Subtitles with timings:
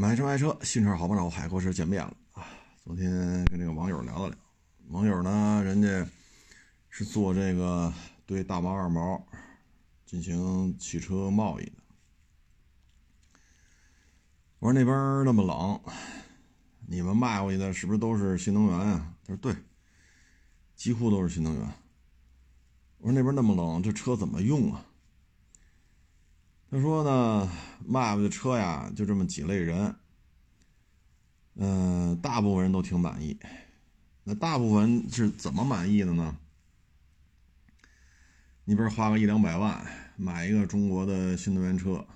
[0.00, 2.46] 买车卖车，新车好不少，海阔是见面了啊！
[2.82, 4.38] 昨天跟这个网友聊了聊，
[4.88, 6.08] 网友呢，人家
[6.88, 7.92] 是做这个
[8.24, 9.22] 对大毛二毛
[10.06, 11.72] 进行汽车贸易的。
[14.60, 15.78] 我说那边那么冷，
[16.86, 19.14] 你们卖过去的是不是都是新能源啊？
[19.26, 19.54] 他说对，
[20.76, 21.62] 几乎都是新能源。
[22.96, 24.82] 我说那边那么冷，这车怎么用啊？
[26.70, 27.50] 他说呢，
[27.84, 29.96] 卖过去的车呀，就这么几类人。
[31.56, 33.36] 嗯，大部分人都挺满意。
[34.22, 36.38] 那大部分是怎么满意的呢？
[38.64, 39.84] 你比如花个一两百万
[40.16, 42.06] 买一个中国的新能源车，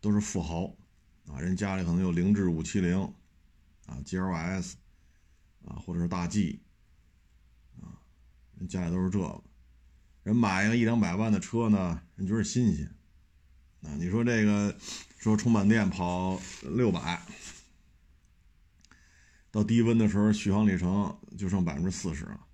[0.00, 0.74] 都是富豪
[1.28, 2.98] 啊，人家里可能有凌志五七零
[3.84, 4.72] 啊，GLS
[5.66, 6.62] 啊，或者是大 G
[7.82, 8.00] 啊，
[8.56, 9.42] 人家里都是这个。
[10.30, 12.86] 人买个一两百万的车呢，人觉得新鲜
[13.82, 13.90] 啊。
[13.98, 14.72] 你说这个，
[15.18, 17.20] 说充满电跑六百，
[19.50, 22.46] 到低温的时候续航里程就剩百分之四十了，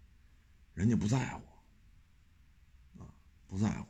[0.73, 1.43] 人家不在乎
[2.99, 3.13] 啊，
[3.47, 3.87] 不在乎，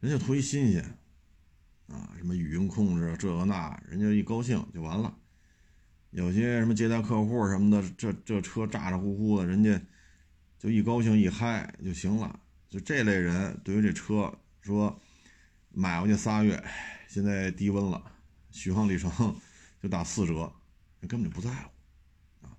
[0.00, 0.82] 人家图一新鲜
[1.86, 5.16] 啊，什么语音控制这个那，人家一高兴就完了。
[6.10, 9.80] 有些什么接待客户什么的，这这车咋咋呼呼的，人家。
[10.62, 12.38] 就一高兴一嗨就行了，
[12.70, 14.96] 就这类人对于这车说
[15.70, 16.62] 买回去仨月，
[17.08, 18.00] 现在低温了，
[18.52, 19.10] 续航里程
[19.82, 20.52] 就打四折，
[21.08, 22.54] 根本就不在乎啊。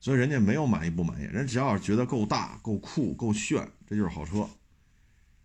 [0.00, 4.48] 所以人家没有满意不满意，人只要是觉得够大、够酷、够炫，这就是好车。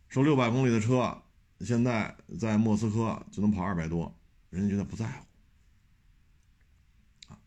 [0.07, 1.21] 说六百公里的车，
[1.59, 4.17] 现在在莫斯科就能跑二百多，
[4.49, 5.25] 人家觉得不在乎
[7.33, 7.37] 啊。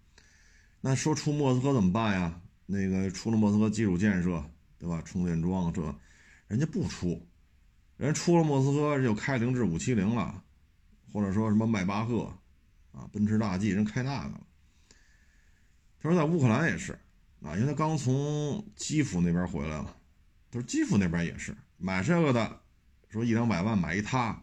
[0.83, 2.43] 那说出莫斯科怎么办呀？
[2.67, 4.45] 那个出了莫斯科基础建设，
[4.79, 5.03] 对吧？
[5.05, 5.83] 充电桩这，
[6.49, 7.27] 人家不出，
[7.97, 10.43] 人出了莫斯科就开凌志五七零了，
[11.13, 12.33] 或者说什么迈巴赫，
[12.93, 14.47] 啊，奔驰大 G，人开那个了。
[16.01, 16.93] 他说在乌克兰也是，
[17.43, 19.97] 啊，因为他刚从基辅那边回来了，
[20.51, 22.61] 他说基辅那边也是买这个的，
[23.09, 24.43] 说一两百万买一他，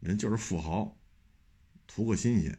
[0.00, 0.96] 人就是富豪，
[1.86, 2.58] 图个新鲜。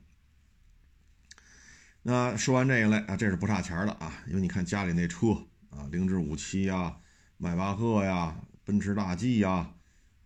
[2.05, 5.29] 那说完这一类啊，这是不差钱的啊，因为你看家里那车
[5.69, 6.97] 啊，凌志五七呀、
[7.37, 9.73] 迈巴赫呀、奔驰大 G 呀，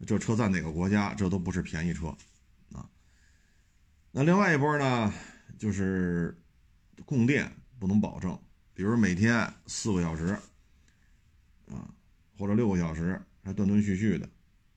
[0.06, 2.08] 这车在哪个国家，这都不是便宜车
[2.72, 2.90] 啊。
[4.12, 5.14] 那另外一波呢，
[5.60, 6.36] 就是
[7.06, 8.40] 供电不能保证，
[8.74, 10.36] 比如每天四个小时
[11.70, 11.94] 啊，
[12.40, 14.28] 或者六个小时，还断断续续的。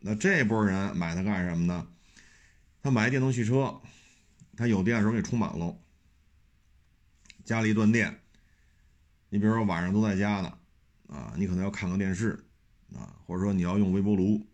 [0.00, 1.88] 那这波人买它干什么呢？
[2.82, 3.80] 他买电动汽车，
[4.54, 5.78] 他有电的时候给充满喽。
[7.50, 8.16] 家里断电，
[9.28, 10.56] 你比如说晚上都在家呢，
[11.08, 12.38] 啊，你可能要看个电视，
[12.94, 14.46] 啊，或者说你要用微波炉，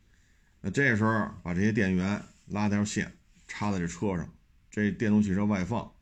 [0.62, 3.14] 那这时候把这些电源拉条线
[3.46, 4.26] 插在这车上，
[4.70, 5.92] 这电动汽车外放，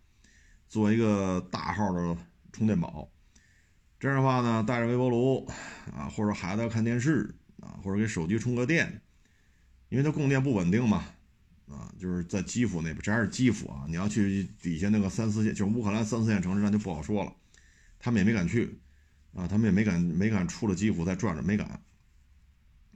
[0.68, 2.16] 做一个大号的
[2.52, 3.10] 充电宝，
[3.98, 5.44] 这样的话呢，带着微波炉，
[5.92, 9.02] 啊，或者孩子要看电视，啊，或者给手机充个电，
[9.88, 11.04] 因为它供电不稳定嘛。
[11.68, 13.84] 啊，就是在基辅那边，这还是基辅啊！
[13.88, 17.32] 你要去底下那个三四线，就是乌克兰三四线城市，那就不好说了。
[17.98, 18.78] 他们也没敢去，
[19.32, 21.66] 啊，他们也没敢没敢出了基辅再转转，没敢。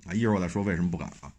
[0.05, 1.33] 啊，一会儿我再说为什么不敢啊。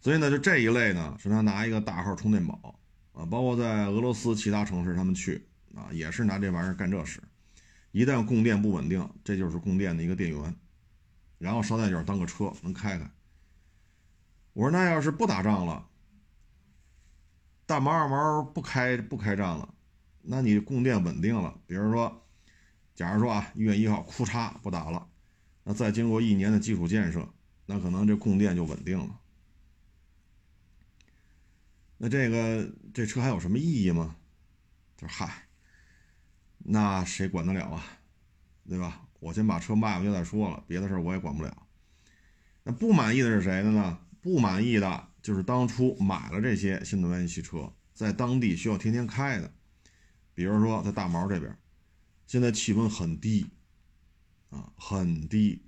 [0.00, 2.78] 所以呢，就这一类呢，是他拿一个大号充电宝
[3.12, 5.44] 啊，包括在俄罗斯其他城市他们去
[5.74, 7.20] 啊，也是拿这玩意儿干这事。
[7.90, 10.56] 一旦供电不稳定，这就是供电的一个电源，
[11.38, 13.10] 然后捎带脚当个车能开开。
[14.52, 15.88] 我说那要是不打仗了？
[17.66, 19.74] 大毛二毛不开不开战了，
[20.20, 21.58] 那你供电稳定了。
[21.66, 22.26] 比如说，
[22.94, 25.08] 假如说啊，一月一号，库嚓不打了，
[25.64, 27.26] 那再经过一年的基础建设，
[27.66, 29.18] 那可能这供电就稳定了。
[31.96, 34.16] 那这个这车还有什么意义吗？
[34.96, 35.48] 就是嗨，
[36.58, 37.84] 那谁管得了啊？
[38.68, 39.02] 对吧？
[39.20, 41.66] 我先把车卖回去再说了，别的事我也管不了。
[42.64, 43.98] 那不满意的是谁的呢？
[44.20, 45.08] 不满意的。
[45.22, 49.54] 就是当初买了这些新能源汽车，在当地需要天天开的，
[50.34, 51.56] 比如说在大毛这边，
[52.26, 53.46] 现在气温很低，
[54.50, 55.64] 啊，很低。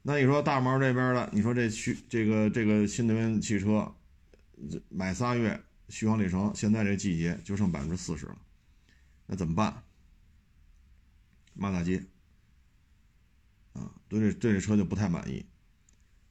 [0.00, 3.94] 那你说大毛这边的，你说这续这个这个新能源汽车，
[4.88, 8.38] 买仨月续航里程，现在这季节就剩百分之四十了，
[9.26, 9.82] 那怎么办？
[11.52, 12.02] 骂大街，
[13.74, 15.44] 啊，对这对这车就不太满意，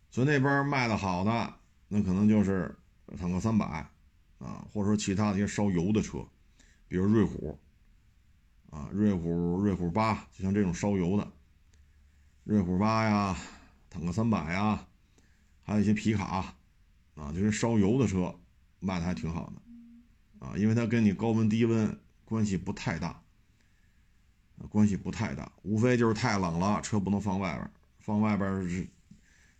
[0.10, 1.60] 所以那边卖的好的。
[1.96, 2.76] 那可能就是
[3.20, 3.88] 坦克三百
[4.40, 6.26] 啊，或者说其他的一些烧油的车，
[6.88, 7.60] 比如瑞虎
[8.72, 11.32] 啊，瑞虎瑞虎八，就像这种烧油的
[12.46, 13.38] 瑞虎八呀，
[13.92, 14.88] 坦克三百呀，
[15.62, 16.56] 还有一些皮卡
[17.14, 18.34] 啊，这些烧油的车
[18.80, 21.96] 卖的还挺好的啊，因为它跟你高温低温
[22.26, 23.22] 关系不太大，
[24.68, 28.88] 关系不太大，无非就是太冷了，车不能放外边，放外边是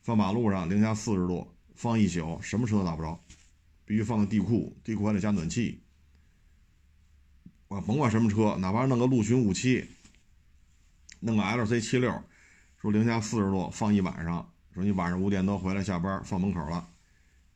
[0.02, 3.20] 放马路上零下四十度，放一宿什么车都打不着，
[3.86, 5.82] 必须放在地库，地库还得加暖气。
[7.68, 9.84] 我甭管什么车，哪怕弄个陆巡五七，
[11.20, 12.24] 弄个 LC 七六，
[12.80, 16.88] 说零下四十度放一晚上，说你晚上五点多回来下班放门口了，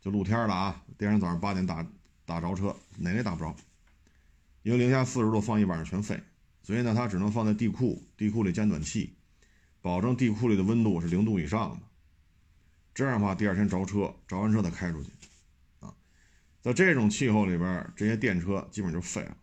[0.02, 1.86] 就露天了啊，第二天早上八点打
[2.26, 3.56] 打着车，哪个也打不着，
[4.64, 6.20] 因为零下四十度放一晚上全废，
[6.64, 9.16] 所以呢，它只能放在地库，地库里加暖气，
[9.82, 11.80] 保证地库里的温度是零度以上的，
[12.98, 15.12] 这样的话第二天着车，着完车再开出去，
[15.82, 15.94] 啊，
[16.64, 19.38] 在这种气候里边，这些电车基本就废了。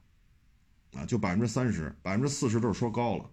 [0.94, 3.30] 啊，就百分之三十，百分之四十都是说高了，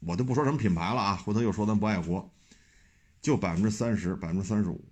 [0.00, 2.32] 我就不说什么品牌了啊，回头又说咱不爱国，
[3.20, 4.82] 就百分之三十，百分之三十五，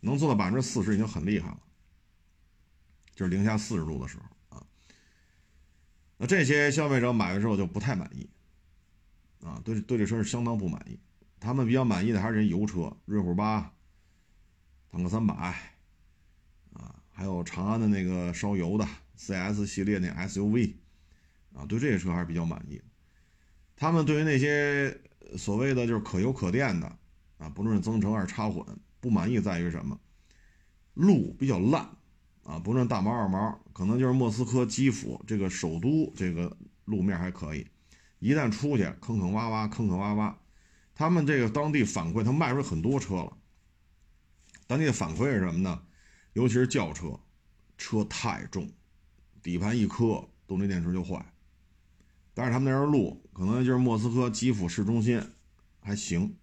[0.00, 1.60] 能做到百分之四十已经很厉害了，
[3.14, 4.66] 就是零下四十度的时候啊。
[6.16, 8.28] 那这些消费者买了之后就不太满意，
[9.44, 10.98] 啊，对对这车是相当不满意，
[11.38, 13.73] 他们比较满意的还是人油车，瑞虎八、
[14.94, 15.34] 坦克三百，
[16.72, 18.86] 啊，还有长安的那个烧油的
[19.16, 20.74] CS 系列那 SUV。
[21.52, 22.80] 啊，对这些车还是比较满意。
[23.74, 24.96] 他们对于那些
[25.36, 26.86] 所谓的就是可油可电的
[27.38, 28.64] 啊，不论是增程还是插混，
[29.00, 29.98] 不满意在于什么？
[30.94, 31.88] 路比较烂
[32.44, 37.66] 啊，不论大毛二毛，可能就是莫斯科、基辅这个首都这个路面还可以，
[38.20, 40.32] 一旦出去坑坑洼洼，坑坑洼洼。
[40.94, 43.36] 他们这个当地反馈，他卖出去很多车了。
[44.66, 45.82] 当地的反馈是什么呢？
[46.32, 47.20] 尤其是轿车，
[47.78, 48.70] 车太重，
[49.42, 51.24] 底盘一磕，动力电池就坏。
[52.32, 55.22] 但是他们那儿路可能就是莫斯科基辅市中心，
[55.80, 56.36] 还行，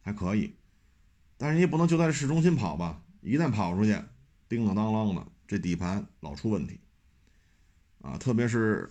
[0.00, 0.54] 还可以，
[1.36, 3.02] 但是你也不能就在市中心跑吧？
[3.20, 4.00] 一旦跑出去，
[4.48, 6.78] 叮当当啷的，这底盘老出问题，
[8.02, 8.88] 啊，特别是，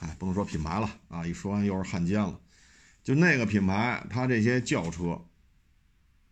[0.00, 2.40] 哎，不能说品牌了啊，一说完又是汉奸了，
[3.04, 5.24] 就那个品牌，它这些轿车，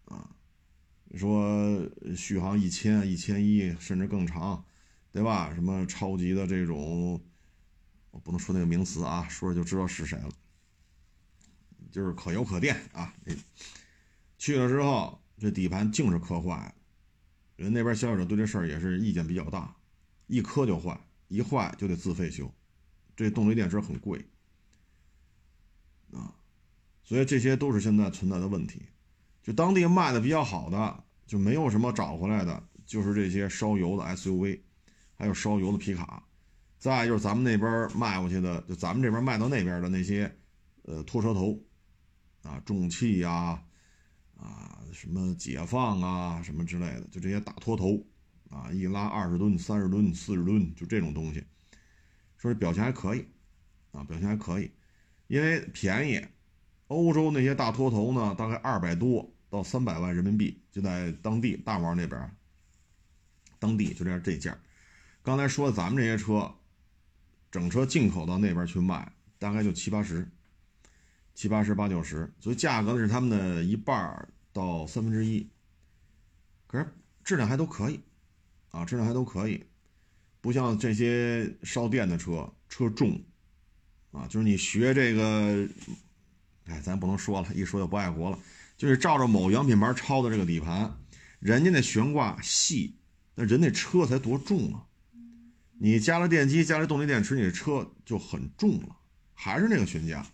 [0.07, 0.29] 啊，
[1.17, 4.65] 说续航一千、一千一甚至更长，
[5.13, 5.55] 对吧？
[5.55, 7.21] 什么超级的这种。
[8.11, 10.31] 我不能说那个名词啊，说了就知道是谁了。
[11.91, 13.15] 就是可油可电啊，
[14.37, 16.75] 去了之后这底盘净是磕坏了。
[17.57, 19.75] 人那边消费者对这事儿也是意见比较大，
[20.27, 22.53] 一磕就坏，一坏就得自费修。
[23.17, 24.25] 这动力电池很贵
[26.13, 26.35] 啊，
[27.03, 28.83] 所以这些都是现在存在的问题。
[29.49, 34.61] 就当地卖的比较好的，就没有什么找回来的，就是这些烧油的 SUV，
[35.15, 36.23] 还有烧油的皮卡。
[36.77, 40.31] 再就是咱们那边卖过去的，就咱们这边卖到那边的那些，
[40.83, 41.59] 呃，拖车头，
[42.43, 43.59] 啊，重汽呀，
[44.37, 48.07] 啊，什么解放啊，什么之类的，就这些大拖头，
[48.51, 51.43] 啊，一拉二十吨、三十吨、四十吨，就这种东西，
[52.37, 53.27] 说是表现还可以，
[53.93, 54.71] 啊，表现还可以，
[55.27, 56.23] 因为便宜。
[56.89, 62.31] 欧洲那些大拖头呢，大概二百多到三百万人民币，就在当地大毛那边，
[63.59, 64.57] 当地就这样这价。
[65.23, 66.55] 刚才说咱们这些车。
[67.51, 70.29] 整车进口到那边去卖，大概就七八十，
[71.35, 75.49] 七八十八九十，所以价格呢是他们的一半到三分之一。
[76.67, 76.87] 可是
[77.25, 77.99] 质量还都可以，
[78.71, 79.65] 啊，质量还都可以，
[80.43, 83.19] 不像这些烧电的车，车重，
[84.13, 85.67] 啊，就是你学这个，
[86.67, 88.39] 哎，咱不能说了，一说就不爱国了，
[88.79, 90.97] 就是照着某洋品牌抄的这个底盘，
[91.41, 92.97] 人家那悬挂细，
[93.35, 94.87] 那人那车才多重啊！
[95.81, 98.97] 你加了电机，加了动力电池，你的车就很重了，
[99.35, 100.25] 还是那个悬架。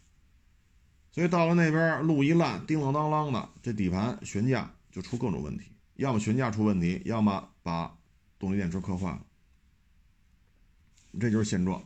[1.10, 7.96] 所以到了那边路一烂，叮当当啷的，这底盘悬架就出各种问题，要么悬架出问题，要么把
[8.38, 9.22] 动力电池磕坏了。
[11.18, 11.82] 这就是现状。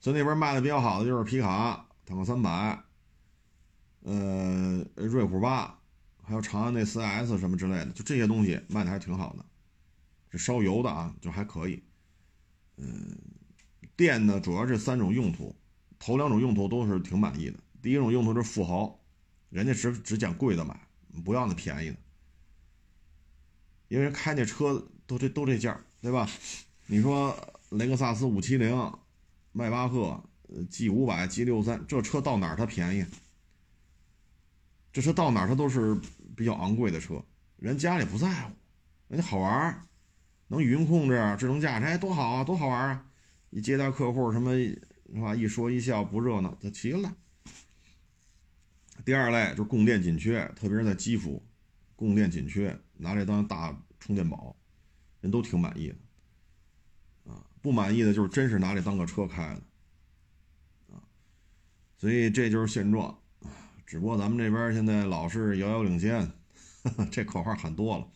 [0.00, 2.82] 所以那边卖的比较好的就是皮卡、坦克三百，
[4.02, 5.78] 呃，瑞虎八，
[6.22, 9.44] 还有长安那 4S 什么之类的，就这些东西卖的还挺好的。
[10.30, 11.82] 这烧油的啊，就还可以。
[12.76, 13.18] 嗯，
[13.96, 15.54] 电呢主要是三种用途，
[15.98, 17.58] 头两种用途都是挺满意的。
[17.82, 18.98] 第一种用途是富豪，
[19.50, 20.78] 人家只只捡贵的买，
[21.24, 21.96] 不要那便宜的，
[23.88, 26.28] 因为开那车都这都这价，对吧？
[26.86, 27.36] 你说
[27.70, 28.92] 雷克萨斯五七零、
[29.52, 30.22] 迈巴赫、
[30.70, 33.04] G 五百、G 六三，这车到哪儿它便宜？
[34.92, 35.96] 这车到哪儿它都是
[36.36, 37.24] 比较昂贵的车，
[37.56, 38.52] 人家里不在乎，
[39.08, 39.86] 人家好玩。
[40.48, 43.06] 能语音控制、智能驾驶，哎，多好啊，多好玩啊！
[43.50, 44.82] 一接待客户，什么是
[45.22, 45.32] 吧？
[45.32, 47.14] 一说一笑不热闹，就齐了。
[49.04, 51.40] 第二类就是供电紧缺，特别是在基辅，
[51.94, 54.56] 供电紧缺，拿这当大充电宝，
[55.20, 57.46] 人都挺满意的啊。
[57.62, 61.00] 不满意的就是真是拿这当个车开的，啊，
[61.96, 63.16] 所以这就是现状。
[63.90, 66.30] 只不过咱们这边现在老是遥遥领先，
[67.10, 68.06] 这口号喊多了，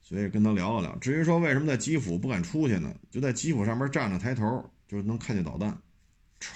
[0.00, 0.96] 所以跟他聊了聊。
[0.96, 2.90] 至于说为什么在基辅不敢出去呢？
[3.10, 5.68] 就在基辅上面站着抬头，就能看见导弹，
[6.40, 6.54] 唰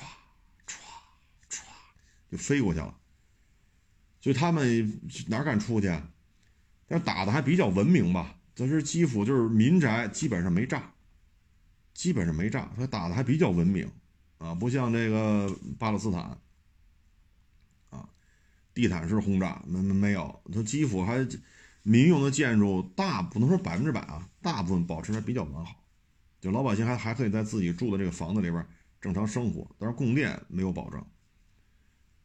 [0.67, 0.79] 唰
[1.51, 1.61] 唰
[2.31, 2.97] 就飞过去了。
[4.23, 5.89] 所以他们哪敢出去？
[5.89, 6.09] 啊
[6.89, 8.35] 但打的还比较文明吧。
[8.55, 10.91] 就是基辅就是民宅基本上没炸，
[11.93, 13.87] 基本上没炸，他打的还比较文明，
[14.39, 16.39] 啊，不像这个巴勒斯坦，
[18.77, 21.27] 地毯式轰炸没没没有，他基辅还
[21.83, 25.83] 民用的建筑大不能说百分之百啊，大部分保持的比较完好，
[26.43, 28.67] 就老百姓还还可以在自己住的这个房子里边
[29.01, 31.03] 正常生活，但是供电没有保证，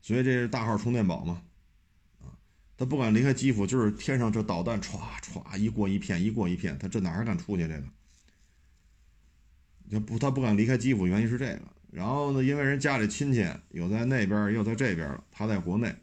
[0.02, 1.42] 所以这是大号充电宝嘛。
[2.20, 2.36] 啊
[2.78, 7.68] 他不敢离开基辅，就是天上这导弹歘歘一过一片，一过一片，他这哪还敢出去？
[7.68, 7.84] 这个，
[9.92, 11.62] 他不，他不敢离开基辅，原因是这个。
[11.92, 15.96] 然后呢，因为人家里亲戚有在那边，也有在这边他在国内，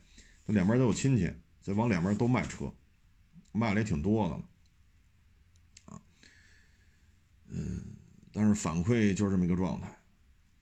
[0.54, 2.72] 两边都有亲戚，再往两边都卖车，
[3.52, 4.44] 卖了也挺多的了。
[5.86, 6.00] 啊，
[7.48, 7.84] 嗯，
[8.32, 9.88] 但是反馈就是这么一个状态，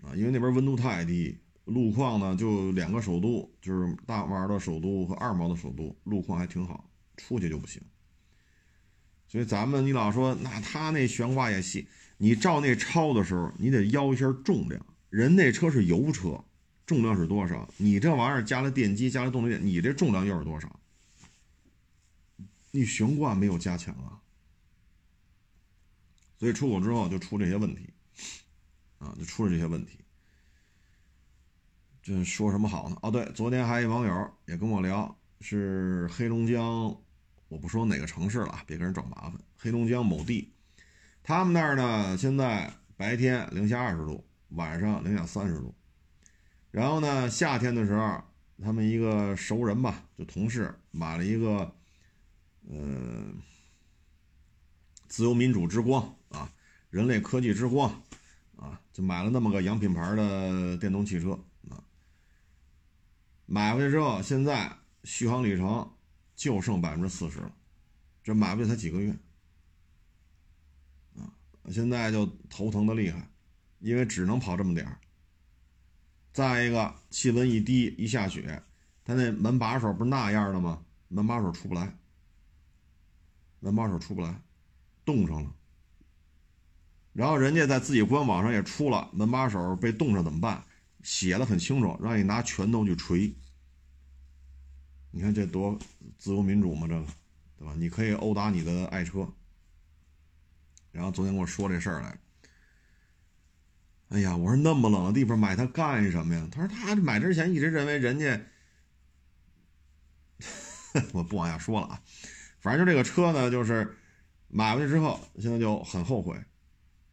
[0.02, 1.38] 啊，因为那边温度太低。
[1.64, 7.82] 路况呢，就两个首都，就是大毛的首都和二毛的首都，路况还挺好，出去就不行。
[9.26, 11.88] 所以咱们你老说那他那悬挂也细，
[12.18, 14.86] 你照那超的时候，你得腰一下重量。
[15.10, 16.44] 人那车是油车，
[16.86, 17.68] 重量是多少？
[17.76, 20.80] 你这玩意儿加了电机，加了动力，你这重量又是多少？
[22.70, 24.20] 你悬挂没有加强啊，
[26.38, 27.88] 所以出口之后就出这些问题，
[28.98, 29.98] 啊，就出了这些问题。
[32.02, 32.96] 这说什么好呢？
[33.02, 36.96] 哦，对，昨天还有网友也跟我聊，是黑龙江，
[37.48, 39.32] 我不说哪个城市了，别跟人找麻烦。
[39.58, 40.52] 黑龙江某地，
[41.24, 45.74] 他们那儿呢，现在白天零下二十度，晚上零下三十度。
[46.76, 48.22] 然后呢，夏天的时候，
[48.62, 51.74] 他们一个熟人吧，就同事买了一个，
[52.68, 53.32] 呃，
[55.08, 56.52] 自由民主之光啊，
[56.90, 57.90] 人类科技之光
[58.56, 61.32] 啊，就买了那么个洋品牌的电动汽车
[61.70, 61.82] 啊。
[63.46, 64.70] 买回去之后，现在
[65.02, 65.90] 续航里程
[66.34, 67.54] 就剩百分之四十了，
[68.22, 69.16] 这买回去才几个月，
[71.14, 71.32] 啊，
[71.70, 73.30] 现在就头疼的厉害，
[73.78, 75.00] 因为只能跑这么点儿。
[76.36, 78.62] 再一个，气温一低一下雪，
[79.06, 80.84] 它那门把手不是那样的吗？
[81.08, 81.96] 门把手出不来，
[83.60, 84.38] 门把手出不来，
[85.02, 85.50] 冻上了。
[87.14, 90.62] 然后人家在自己官网上也出了，门把手被冻上怎么办？
[91.02, 93.34] 写的很清楚，让你拿拳头去锤。
[95.10, 95.78] 你看这多
[96.18, 97.06] 自由民主嘛，这个，
[97.56, 97.74] 对吧？
[97.78, 99.26] 你可以殴打你的爱车。
[100.92, 102.18] 然后昨天跟我说这事儿来，
[104.08, 106.48] 哎呀，我说那么冷的地方买它干什么呀？
[106.50, 108.40] 他说他买之前一直认为人家，
[111.12, 112.02] 我不往下说了啊。
[112.60, 113.96] 反正就这个车呢，就是
[114.48, 116.40] 买回去之后，现在就很后悔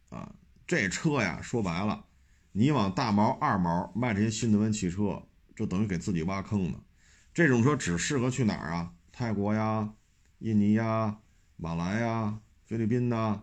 [0.08, 0.34] 啊。
[0.66, 2.06] 这车呀，说白了。
[2.52, 6.80] 你往大毛、二毛卖这些新能源汽车，就等于给自己挖坑呢。
[7.34, 8.92] 这种车只适合去哪儿啊？
[9.10, 9.94] 泰国呀、
[10.38, 11.18] 印尼呀、
[11.56, 13.42] 马来呀、菲律宾呐。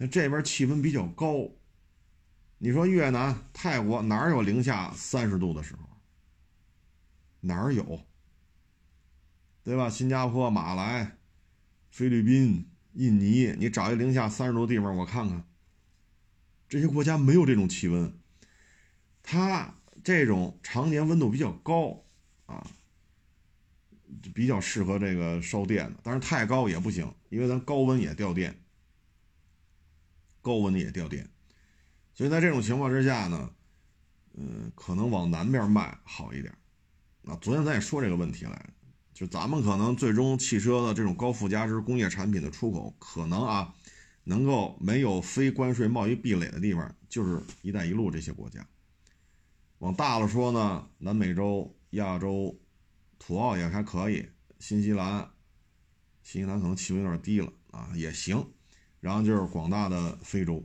[0.00, 1.48] 像这边气温比较高，
[2.62, 5.80] 你说越南、泰国哪有零下三十度的时候？
[7.40, 8.04] 哪有？
[9.64, 9.88] 对吧？
[9.88, 11.16] 新加坡、马来、
[11.90, 15.42] 菲律宾、印尼，你找一零下三十度地方，我看看。
[16.68, 18.12] 这些国家没有这种气温，
[19.22, 19.74] 它
[20.04, 22.04] 这种常年温度比较高，
[22.44, 22.70] 啊，
[24.34, 25.98] 比较适合这个烧电的。
[26.02, 28.62] 但是太高也不行，因为咱高温也掉电，
[30.42, 31.26] 高温也掉电。
[32.20, 33.50] 所以在这种情况之下呢，
[34.34, 36.52] 嗯，可能往南边卖好一点。
[37.24, 38.74] 啊，昨天咱也说这个问题来
[39.14, 43.74] 就咱们可能最终汽车的这种高附加值工业产品的出口，可能啊。
[44.22, 48.64] 能够没有非关税贸易壁垒的地方，就是“一带一路”这些国家。
[49.78, 52.54] 往大了说呢，南美洲、亚洲、
[53.18, 55.26] 土澳也还可以，新西兰，
[56.22, 58.46] 新西兰可能气温有点低了啊，也行。
[59.00, 60.62] 然后就是广大的非洲，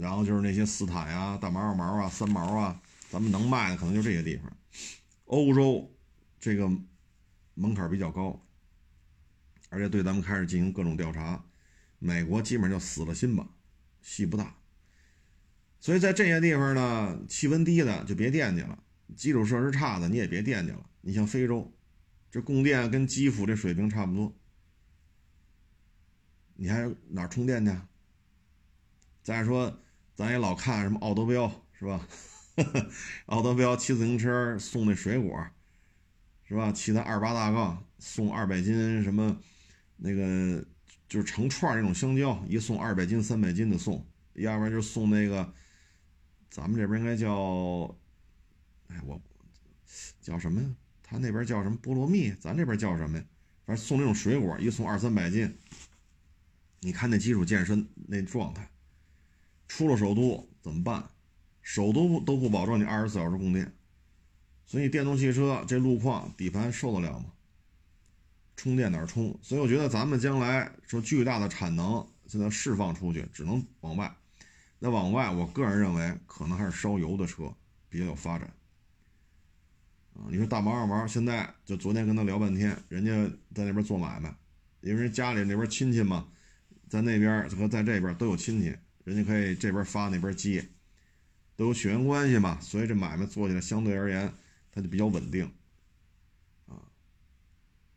[0.00, 4.56] 然后就是那些斯坦呀、大毛、二毛啊、三毛啊，咱们能卖的可能就这些地方。
[5.24, 5.92] 欧洲
[6.38, 6.70] 这个
[7.54, 8.40] 门槛比较高。
[9.70, 11.44] 而且对咱们开始进行各种调查，
[11.98, 13.46] 美国基本上就死了心吧，
[14.00, 14.54] 戏不大。
[15.80, 18.82] 所以在这些地方呢，气温低的就别惦记了，
[19.16, 20.88] 基础设施差的你也别惦记了。
[21.00, 21.70] 你像非洲，
[22.30, 24.32] 这供电跟基辅这水平差不多，
[26.54, 27.72] 你还哪充电去？
[29.22, 29.78] 再说，
[30.18, 31.48] 咱也老看什么奥德标
[31.78, 32.04] 是吧？
[33.26, 35.46] 奥德标骑自行车送那水果，
[36.42, 36.72] 是吧？
[36.72, 39.40] 骑他二八大杠送二百斤什么，
[39.96, 40.66] 那个
[41.08, 45.54] 就是成串那种香蕉，一送二百斤、三百斤的送，要不然就送那个，
[46.50, 47.96] 咱们这边应该叫，
[48.88, 49.22] 哎，我
[50.20, 50.68] 叫什么呀？
[51.00, 52.32] 他那边叫什么菠萝蜜？
[52.40, 53.24] 咱这边叫什么呀？
[53.64, 55.56] 反正送那种水果，一送二三百斤。
[56.80, 58.68] 你看那基础健身那状态，
[59.68, 61.08] 出了首都怎么办？
[61.62, 63.70] 首都都不保证你二十四小时供电，
[64.64, 67.26] 所以电动汽车这路况底盘受得了吗？
[68.56, 69.38] 充电哪儿充？
[69.42, 74.12] 所以我觉得咱们将来说巨大的产能现在释放出去，只能往外。
[74.78, 77.54] 那往外，我个人认为可能还是烧油的车
[77.88, 78.48] 比较有发展。
[80.14, 83.12] 啊，你说大毛二毛现在就昨天跟他聊半天，人家
[83.54, 84.34] 在那边做买卖，
[84.80, 86.26] 因为家里那边亲戚嘛，
[86.88, 88.74] 在那边和在这边都有亲戚，
[89.08, 90.68] 人家可以这边发那边接。
[91.56, 94.32] 都有血缘关系嘛，所以这买卖做起来相对而言，
[94.70, 95.44] 它就比较稳定，
[96.66, 96.78] 啊，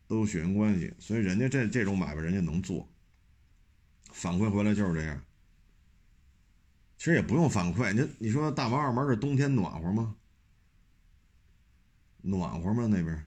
[0.07, 2.89] 都有血缘关系，所以人家这这种买卖人家能做。
[4.11, 5.23] 反馈回来就是这样，
[6.97, 10.15] 其实也不用反馈，你你说大毛二毛这冬天暖和吗？
[12.23, 12.87] 暖和吗？
[12.87, 13.25] 那边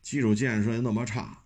[0.00, 1.43] 基础建设那么差，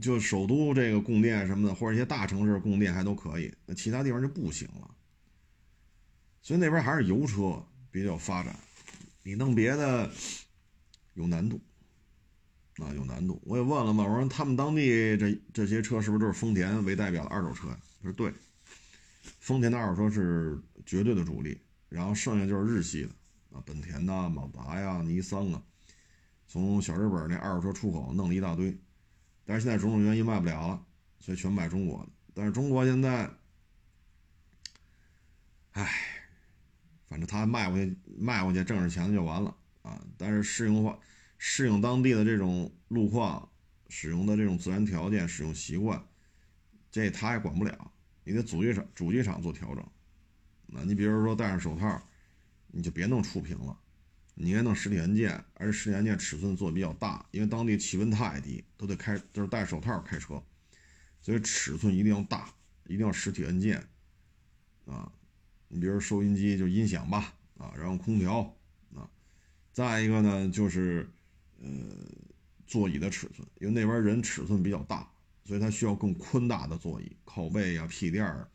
[0.00, 4.94] 就首都这个供电什么的，或者一些大城市供电还都可以，那其他地方就不行了。
[6.40, 8.58] 所以那边还是油车比较发展，
[9.22, 10.10] 你弄别的
[11.14, 11.60] 有难度，
[12.76, 13.40] 啊有难度。
[13.44, 17.78] 我也问了嘛，我说他们当地这这些车是不是都是丰田为代表的二手车呀？
[18.00, 18.32] 他说对，
[19.40, 23.10] 丰田的二手车是绝对的主力，然后剩下就是日系的
[23.56, 25.62] 啊，本田呐、马达呀、尼桑啊，
[26.46, 28.78] 从小日本那二手车出口弄了一大堆，
[29.48, 30.84] 但是现在种种原因卖不了了，
[31.18, 32.10] 所以全卖中国的。
[32.34, 33.30] 但是中国现在，
[35.72, 36.14] 唉。
[37.08, 39.98] 反正他卖过去，卖过去挣着钱就完了啊！
[40.18, 40.98] 但是适应化、
[41.38, 43.50] 适应当地的这种路况、
[43.88, 45.98] 使用的这种自然条件、使用习惯，
[46.90, 47.90] 这他也管不了。
[48.24, 49.82] 你得主机厂、主机厂做调整。
[50.66, 51.98] 那你比如说戴上手套，
[52.66, 53.74] 你就别弄触屏了，
[54.40, 60.40] 你应该弄实体按键，而实体按键尺寸做的比较大，因为当地气温太低，都得开，就是戴手套开车，
[61.20, 62.54] 所以尺寸一定要大，
[62.86, 63.84] 一定要实体按键
[64.86, 65.10] 啊。
[65.66, 68.56] 你比如收音机就音响吧，啊，然后空调，
[68.94, 69.10] 啊，
[69.72, 71.10] 再一个呢就是，
[71.60, 71.68] 呃，
[72.64, 75.10] 座椅的尺寸，因为那边人尺寸比较大，
[75.44, 78.48] 所以他需要更宽大的座椅，靠背呀、屁垫儿，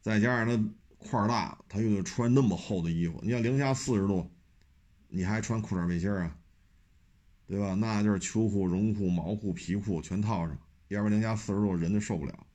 [0.00, 3.20] 再加上他块儿大，他又得穿那么厚的衣服。
[3.24, 4.30] 你像零下四十度，
[5.16, 6.36] 你还穿裤衩背心儿啊，
[7.46, 7.72] 对吧？
[7.72, 12.46] 那就是秋裤、绒裤、毛裤、皮裤全套上，要不然零下四十度人就受不了。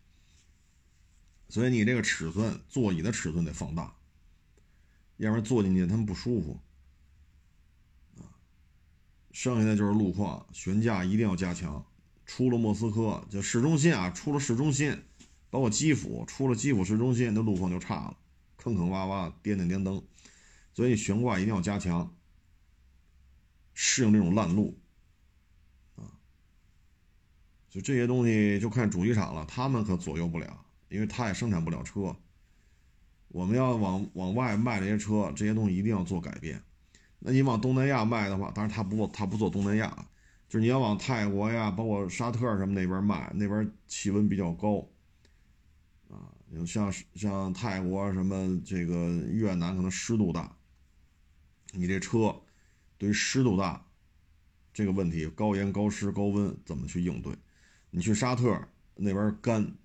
[1.49, 3.91] 所以你这个尺寸，座椅的尺寸得放大，
[5.17, 6.59] 要不然坐进去他们不舒服。
[8.19, 8.29] 啊，
[9.31, 11.83] 剩下的就是路况，悬架一定要加强。
[12.27, 14.95] 出了莫斯科，就市中心啊，出了市中心，
[15.49, 18.17] 包括基辅，出了基辅市中心，那路况就差了，
[18.57, 19.99] 坑坑洼洼，颠颠颠蹬。
[20.73, 22.15] 所以悬挂一定要加强，
[23.73, 24.77] 适应这种烂路。
[25.95, 26.03] 啊，
[27.69, 30.65] 就这些东西就看主机厂了，他们可左右不了。
[30.89, 32.13] 因为他也生产不了车，
[33.29, 36.61] 我们要往往外卖这些车，这些东西一定要做改变。
[37.19, 39.87] 那你往东南亚卖的话，当然他不他不做东南亚，
[40.49, 44.85] 就是你要往泰国呀，包括沙特什么那边卖，那边气温比较高，
[46.09, 50.53] 啊，有像像泰国什么这个越南可能湿度大，
[51.71, 52.35] 你这车
[53.01, 53.83] 对于湿度大
[54.71, 57.33] 这个问题，高盐高湿高温怎么去应对？
[57.89, 58.55] 你去沙特
[58.93, 59.75] 那边干。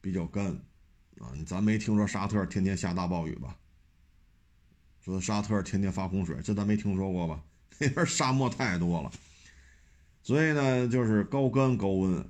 [0.00, 0.46] 比较干，
[1.18, 3.58] 啊，咱没听说沙特天天下大暴雨吧？
[5.04, 7.42] 说沙特天天发洪水，这咱没听说过吧？
[7.78, 9.10] 那边沙漠太多了，
[10.22, 12.24] 所以呢，就是高干高温，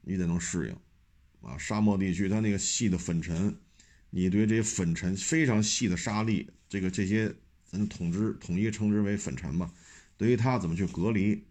[0.00, 3.56] 你得能适应，啊，沙漠地区它那个细的粉尘，
[4.10, 7.32] 你对这些粉尘非常细的沙粒，这个这些
[7.74, 9.68] 咱统之统一称之为粉尘吧，
[10.16, 11.44] 对于它怎么去隔离，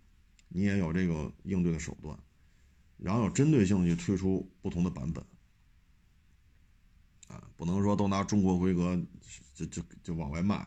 [0.48, 2.18] 你也有这个应对的手段，
[2.96, 5.22] 然后有针对性的去推出不同的版本。
[7.28, 8.98] 啊，不能说都拿中国规格
[9.54, 10.66] 就就就往外卖，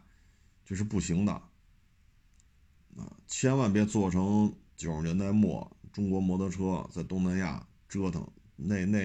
[0.62, 1.32] 这是不行的。
[1.32, 8.98] 啊，千万别做成九十年代末中国摩托车在东南亚折腾那那，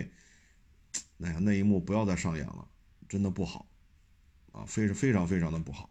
[1.22, 2.68] 哎呀那一幕不要再上演了，
[3.08, 3.70] 真的不好，
[4.52, 5.90] 啊，非是非常非常的不好。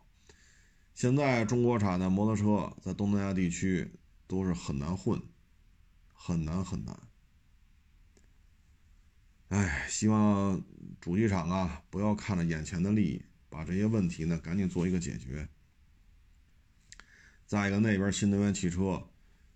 [1.00, 3.90] 现在中国产的摩托车在东南亚地区
[4.26, 5.18] 都是很难混，
[6.12, 6.94] 很难很难。
[9.48, 10.62] 哎，希望
[11.00, 15.48] 主机厂啊不要看着眼前的利益，把这些问题呢赶紧做一个解决。
[17.46, 19.02] 再一个，那边新能源汽车，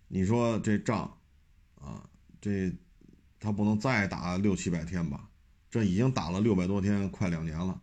[0.09, 1.19] 你说这仗
[1.75, 2.09] 啊，
[2.41, 2.73] 这
[3.39, 5.29] 他不能再打六七百天吧？
[5.71, 7.83] 这已经打了六百多天，快两年了，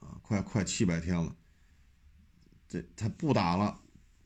[0.00, 1.36] 啊，快快七百天了。
[2.74, 3.80] 这他不打了，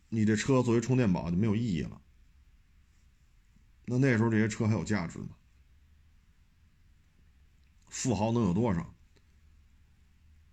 [0.08, 2.00] 你这车作为充电宝就没有意义了。
[3.84, 5.28] 那那时候这些车还有价值吗？
[7.88, 8.94] 富豪能有多少？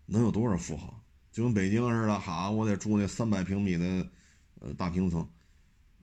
[0.06, 1.02] 能有多少富豪？
[1.32, 4.10] 就跟北京似的，哈，我得住那三百平米的。
[4.60, 5.30] 呃，大平层，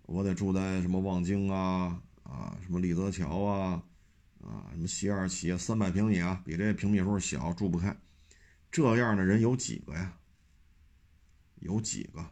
[0.03, 3.83] 我得住在什么望京啊啊，什么立泽桥啊
[4.41, 7.95] 啊，什么西二旗啊，三百平米啊，比这平米数小，住不开。
[8.71, 10.19] 这样的人有几个呀？
[11.63, 12.31] 有几个？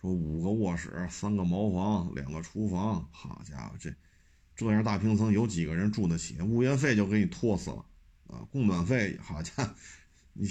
[0.00, 3.94] 说五个卧室，三个茅房，两个厨房，好家伙，这
[4.54, 6.40] 这样大平层有几个人住得起？
[6.42, 7.86] 物业费就给你拖死了
[8.26, 8.46] 啊！
[8.50, 9.74] 供暖费，好家伙，
[10.32, 10.48] 你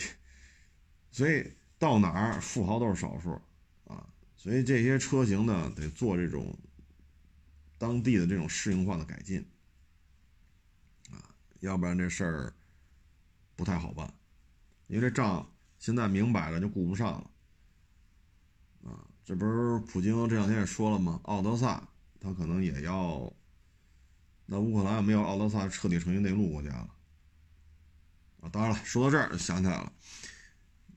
[1.12, 1.54] 所以。
[1.80, 3.42] 到哪儿富豪都是少数，
[3.84, 4.08] 啊，
[4.38, 6.58] 所以这些车型呢得做这种
[7.78, 9.46] 当地的这种适应化的改进，
[11.10, 12.54] 啊，要不然这事儿
[13.58, 14.14] 不太好办，
[14.88, 15.53] 因为这账
[15.84, 21.20] 现在明摆着就顾不上了，啊，这不是普京这两天也说了吗？
[21.24, 21.86] 奥德萨
[22.22, 23.30] 他可能也要，
[24.46, 26.90] 那乌克兰没有奥德萨彻底成为内陆国家了，
[28.40, 29.92] 啊，当然了，说到这儿想起来了。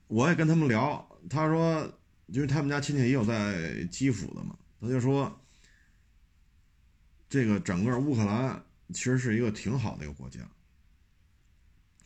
[0.07, 5.37] 我也跟他们聊，他说，因为他们家亲戚也有在基辅的嘛，他就说，
[7.27, 10.39] 这个整个乌克兰其实是一个挺好的一个国家。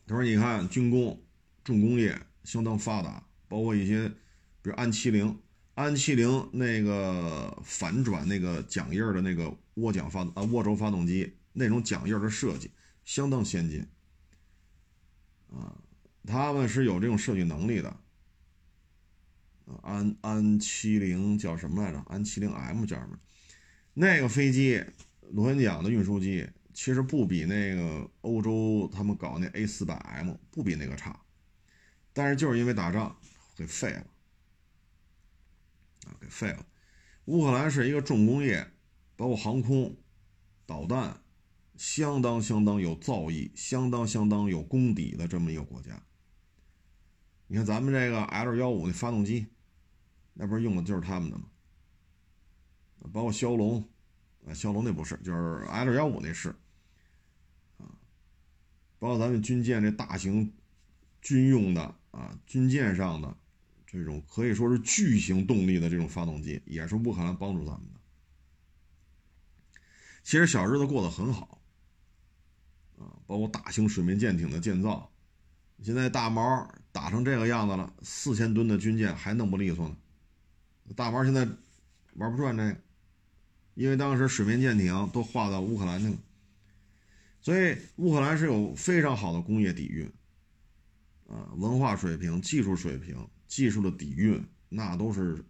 [0.07, 1.23] 他说，你看军工、
[1.63, 4.09] 重工业相当发达，包括一些，
[4.61, 5.39] 比如安七零，
[5.75, 12.71] 安七零那个反转那个桨叶的那个涡桨发啊涡轴发动机那种桨叶的设计
[13.03, 13.85] 相当先进，
[15.49, 15.77] 啊。
[16.23, 17.97] 他们是有这种设计能力的，
[19.81, 21.97] 安安七零叫什么来着？
[22.07, 23.17] 安七零 M 叫什么？
[23.95, 24.83] 那个飞机
[25.31, 31.19] 螺旋桨的运输机，其实不比那个欧洲他们搞那 A 四百 M 不比那个差，
[32.13, 33.15] 但是就是因为打仗
[33.55, 34.05] 给废了，
[36.05, 36.65] 啊，给废了。
[37.25, 38.71] 乌克兰是一个重工业，
[39.15, 39.95] 包括航空、
[40.65, 41.21] 导弹，
[41.75, 46.01] 相当相当有造诣、相当相当有功底的这么一个国家。
[47.47, 49.47] 你看咱们这个 L 幺五那发动机，
[50.33, 51.45] 那不是用的就是他们的吗？
[53.11, 53.87] 包括骁龙，
[54.47, 56.49] 啊，骁龙那不是，就是 L 幺五那是，
[57.77, 57.85] 啊，
[58.99, 60.53] 包括咱们军舰这大型
[61.21, 63.35] 军用的啊，军舰上的
[63.85, 67.99] 这种可以说是巨型动力的这种发动机，也是乌克兰帮助咱们的。
[70.23, 71.59] 其实小日子过得很好，
[72.97, 75.11] 啊，包括大型水面舰艇的建造，
[75.81, 76.69] 现在大毛。
[76.93, 79.95] 打成这个样子了，四千吨的军舰还弄不利索呢。
[80.93, 81.47] 大毛现在
[82.15, 82.77] 玩不转这个，
[83.75, 86.17] 因为当时水面舰艇都划到乌克兰去了，
[87.39, 90.11] 所以乌克兰是有非常好的工业底蕴，
[91.31, 93.15] 啊，文化水平、技术水平、
[93.47, 95.41] 技术的底蕴，那都是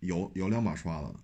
[0.00, 1.20] 有有两把刷子的。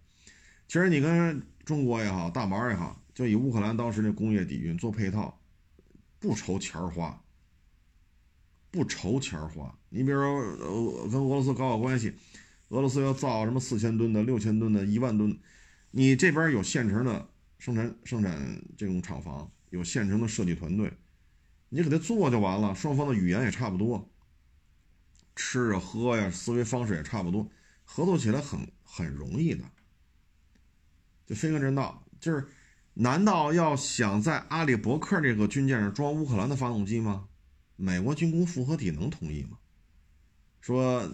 [0.67, 5.39] 其实你跟中国也好，大毛也好，就以乌克兰当时的工业底蕴做配套，
[6.19, 7.21] 不愁钱花。
[8.71, 12.13] 不愁钱花，你比如说，呃，跟俄罗斯搞好关系，
[12.71, 15.39] 俄罗斯要造什么四千吨的、六千吨的、一万吨，
[15.93, 17.29] 你这边有现成的
[17.61, 20.93] 生产生产这种厂房，有现成的设计团队，
[21.75, 22.73] 你给他做就完了。
[22.73, 24.09] 双方的语言也差不多，
[25.35, 27.51] 吃啊喝呀，思维方式也差不多，
[27.83, 29.65] 合作起来很很容易的。
[31.27, 32.47] 就飞哥这闹，就是
[32.93, 37.27] 难道要想在阿里伯克这个军舰上装乌克兰的发动机吗？
[37.75, 39.59] 美国军工复合体能同意吗？
[40.61, 41.13] 说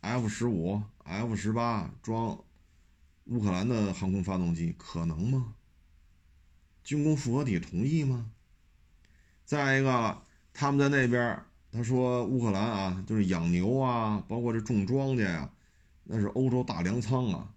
[0.00, 2.42] F 十五、F 十八装
[3.24, 5.56] 乌克兰的航空发动机可能吗？
[6.82, 8.30] 军工复合体同意吗？
[9.50, 10.16] 再一个，
[10.52, 15.50] 他们在那边，他说乌克兰啊，就是养牛啊，包括这种庄稼呀，
[16.04, 17.52] 那是欧洲大粮仓啊。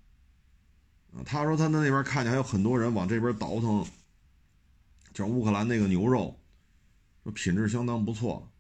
[1.24, 3.86] 他说他在那边看见还有很多人往这边倒腾，
[5.14, 6.36] 像乌克兰那个牛肉。
[7.22, 8.52] 说品质相当不错，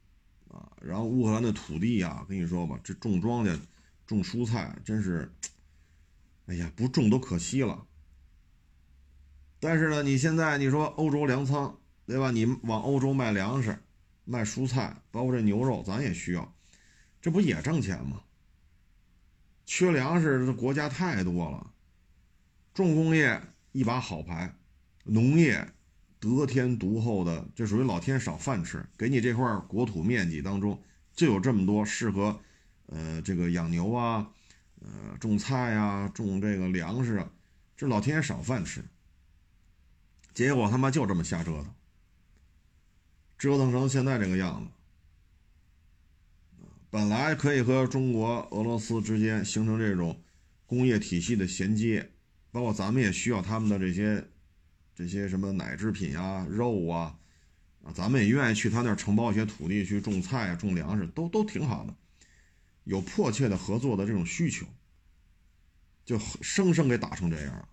[0.49, 3.59] 啊，然后乌克兰的土地呀，跟你说吧，这种庄稼、
[4.05, 5.33] 种蔬菜真是，
[6.45, 7.83] 哎呀，不种都可惜了。
[9.59, 12.31] 但是呢，你现在你说欧洲粮仓，对吧？
[12.31, 13.77] 你往欧洲卖粮食、
[14.25, 16.53] 卖蔬菜，包括这牛肉，咱也需要，
[17.21, 18.21] 这不也挣钱吗？
[19.65, 21.71] 缺粮食的国家太多了，
[22.73, 24.55] 重工业一把好牌，
[25.03, 25.67] 农业。
[26.19, 30.81] 得天独厚的，这属于老天赏饭吃，给你这块国土面积当中
[31.13, 32.39] 就有这么多适合，
[32.85, 34.31] 呃，这个养牛啊，
[34.79, 37.29] 呃，种菜啊，种这个粮食啊，
[37.75, 38.81] 这老天爷赏饭吃。
[40.33, 41.73] 结果他妈就这么瞎折腾，
[43.43, 44.71] 折腾成现在这个样子。
[46.89, 50.23] 本来可以和中国、俄罗斯之间形成这种
[50.65, 52.09] 工业体系的衔接，
[52.51, 54.25] 包括咱们也需要他们的这些。
[54.95, 57.17] 这些什么奶制品啊、肉啊，
[57.83, 61.95] 啊，咱们也愿意去他那儿承包一些土地去种菜啊、种粮食，都都挺好的，
[62.83, 64.67] 有迫切的合作的这种需求，
[66.05, 67.67] 就生生给打成这样。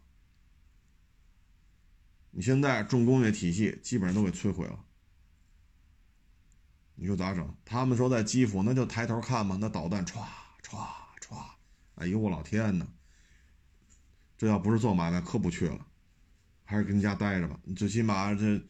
[2.30, 4.82] 你现在重工业体系基本上都给摧毁了，
[7.00, 7.56] 你说咋整？
[7.64, 10.22] 他们说在基辅，那就抬头看嘛，那导弹歘
[10.62, 10.86] 歘
[11.18, 11.42] 歘，
[11.94, 12.86] 哎呦我老天呐，
[14.36, 15.86] 这要不是做买卖，可不去了。
[16.62, 18.62] 还是跟家待着吧，最起码这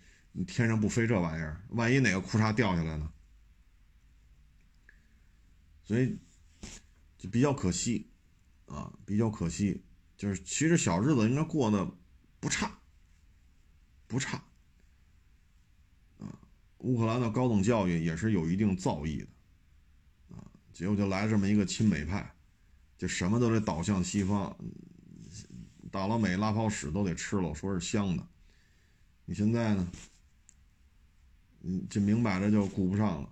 [0.47, 3.13] 天上不飞这玩意儿，万一哪个裤衩掉下来呢？
[5.83, 6.17] 所以
[7.19, 8.13] 就比较可惜
[8.67, 9.85] 啊，比较可惜。
[10.17, 11.85] 就是其实小日子应该过得
[12.39, 12.79] 不差，
[14.07, 14.41] 不差。
[16.81, 19.27] 乌克兰的高等教育也是有一定造诣的
[20.35, 22.31] 啊，结果就来这么一个亲美派，
[22.99, 24.55] 就什么都得倒向西方。
[25.91, 28.27] 打老美拉泡屎都得吃了，说是香的。
[29.25, 29.89] 你现在呢？
[31.63, 33.29] 嗯，这明摆着就顾不上了，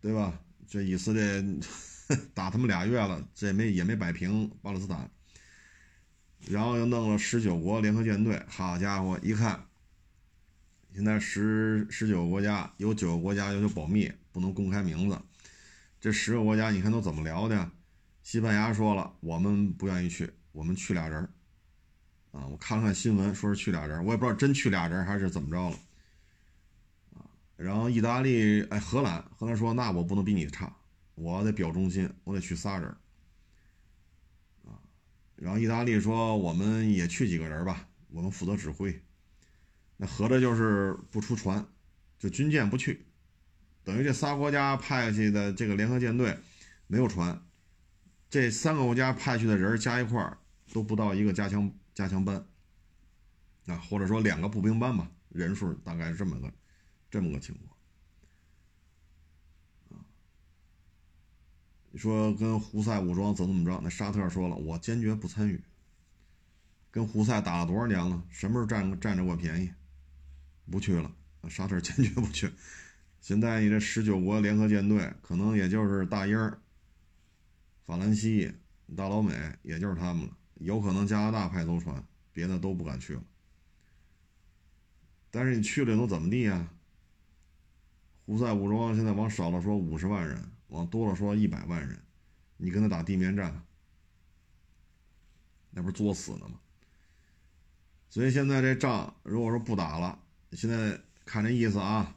[0.00, 0.38] 对吧？
[0.68, 1.44] 这以色列
[2.34, 5.08] 打他们俩月了，这也没也没摆平巴勒斯坦，
[6.48, 8.42] 然后又弄了十九国联合舰队。
[8.48, 9.64] 好家伙，一看，
[10.96, 15.20] 现在十十九个国家有九个国家要求保密，不能公开名字。
[16.00, 17.70] 这十个国家你看都怎么聊的？
[18.22, 21.20] 西班牙说了，我们不愿意去，我们去俩人。
[22.32, 25.76] 啊，我看了看新闻，说是去俩人，我也不知道真去俩人还是怎么着了。
[27.14, 27.28] 啊，
[27.58, 30.74] 然后意大利，哎，荷兰，荷兰说那我不能比你差，
[31.14, 32.88] 我得表忠心，我得去仨人。
[34.64, 34.80] 啊，
[35.34, 38.98] 然后意大利说我们也去几个人吧，我们负责指挥。
[39.96, 41.66] 那合着就是不出船，
[42.18, 43.06] 就军舰不去，
[43.84, 46.38] 等于这仨国家派去的这个联合舰队
[46.86, 47.42] 没有船，
[48.28, 50.36] 这三个国家派去的人加一块
[50.72, 51.72] 都不到一个加强。
[51.96, 52.46] 加强班，
[53.64, 56.52] 啊，或者说两个步兵班吧，人数大概是这么个，
[57.10, 57.74] 这么个情况。
[61.90, 63.80] 你说跟胡塞武装怎么怎么着？
[63.82, 65.58] 那沙特说了，我坚决不参与。
[66.90, 68.22] 跟胡塞打了多少年了？
[68.28, 69.72] 什么时候占占着过便宜？
[70.70, 71.10] 不去了，
[71.48, 72.50] 沙特坚决不去。
[73.20, 76.36] 现在你这十九国联合舰队，可能也就是大英、
[77.84, 78.52] 法兰西、
[78.96, 80.36] 大老美，也就是他们了。
[80.54, 83.22] 有可能加拿大派艘船，别的都不敢去了。
[85.30, 86.72] 但是你去了能怎么地啊？
[88.24, 91.96] 胡塞武装现在往少了说五十万人，往多了说一百万人，
[92.56, 93.62] 你跟他打地面战，
[95.70, 96.58] 那不是作死呢吗？
[98.08, 100.18] 所以现在这仗如果说不打了，
[100.52, 102.14] 现在看这意思啊，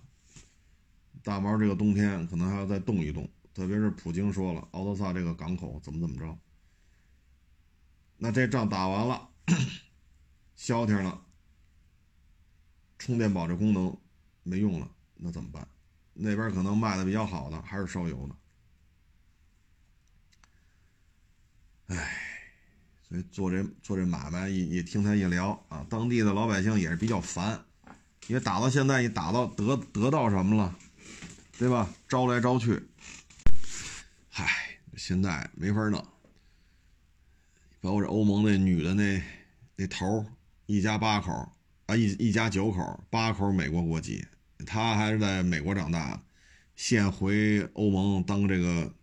[1.23, 6.37] 大毛这个冬天可能还要再动一动，特别是普京说了，奥德萨这个港口怎么怎么着。
[8.17, 9.29] 那这仗打完了，
[10.55, 11.21] 消停了，
[12.97, 13.97] 充电宝这功能
[14.43, 15.67] 没用了，那怎么办？
[16.13, 18.35] 那边可能卖的比较好的还是烧油的。
[21.95, 22.21] 哎，
[23.07, 27.65] 所以做这做这买卖，一一听他一聊啊，当地的老百姓也是比较烦，
[28.27, 30.75] 因为打到现在，你打到得得到什么了，
[31.57, 31.89] 对吧？
[32.07, 32.81] 招来招去，
[34.29, 34.47] 嗨，
[34.95, 36.05] 现在没法弄。
[37.81, 39.23] 包括这欧盟那女的那
[39.75, 40.25] 那头
[40.65, 41.31] 一家八口
[41.85, 44.23] 啊，一一家九口，八口美国国籍，
[44.65, 46.21] 他还是在美国长大的，
[46.75, 48.93] 现回欧盟当这个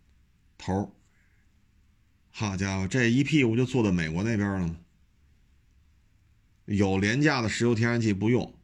[0.57, 0.95] 头
[2.29, 4.75] 好家伙，这一屁股就坐在美国那边了。
[6.65, 8.56] 有廉价的石油天然气不用，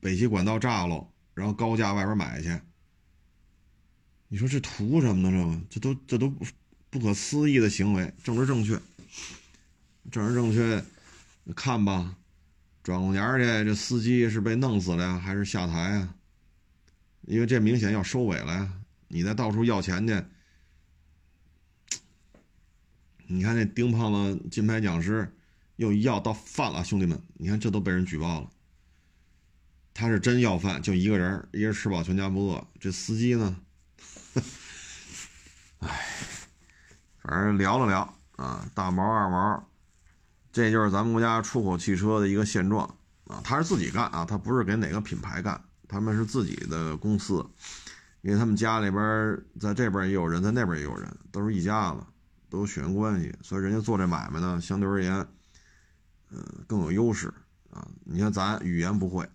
[0.00, 2.60] 北溪管道炸了，然后高价外边买去。
[4.28, 5.62] 你说这图什么呢？
[5.70, 6.34] 这，这都这都
[6.90, 8.80] 不可思议的行为，政治正确。
[10.10, 10.84] 政治正确，
[11.54, 12.16] 看吧，
[12.82, 16.14] 转过年去，这司机是被弄死了呀，还是下台啊？
[17.22, 18.72] 因为这明显要收尾了呀！
[19.08, 20.24] 你再到处要钱去，
[23.26, 25.32] 你看那丁胖子金牌讲师
[25.76, 28.50] 又要到饭了，兄弟们，你看这都被人举报了。
[29.96, 32.62] 他是真要饭，就一个人，一人吃饱全家不饿。
[32.78, 33.56] 这司机呢？
[35.80, 36.00] 哎，
[37.22, 39.66] 反正聊了聊啊，大毛二毛。
[40.52, 42.84] 这就是咱们国家出口汽车的一个现状
[43.24, 47.42] 啊，他是自己干啊，他不是给哪个品牌干，他们是自己的公司，
[48.20, 52.00] 因为他们家里边在这边也有人，在那边也有人，都是一家子，
[52.50, 55.14] 都有血缘关系，所以人家做这买卖呢，相对而言，
[56.30, 57.32] 呃，更有优势
[57.70, 57.88] 啊。
[58.04, 59.26] 你看咱语言不会，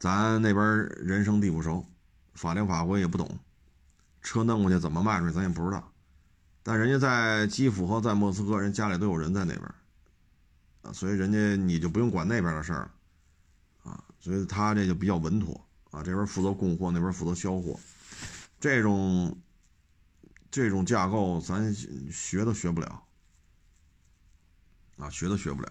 [0.00, 0.64] 咱那边
[0.98, 1.86] 人生地不熟，
[2.34, 3.38] 法令法规也不懂，
[4.20, 5.92] 车弄过去怎么卖出去咱也不知道，
[6.64, 9.74] 但人家在基辅和在莫斯科，人家里都有人在那边。
[10.82, 12.90] 啊，所以人家你就不用管那边的事儿，
[13.82, 15.52] 啊，所以他这就比较稳妥
[15.90, 17.78] 啊，这边负责供货，那边负责销货，
[18.58, 19.38] 这种
[20.50, 21.74] 这种架构咱
[22.10, 23.02] 学都学不了，
[24.96, 25.70] 啊，学都学不了，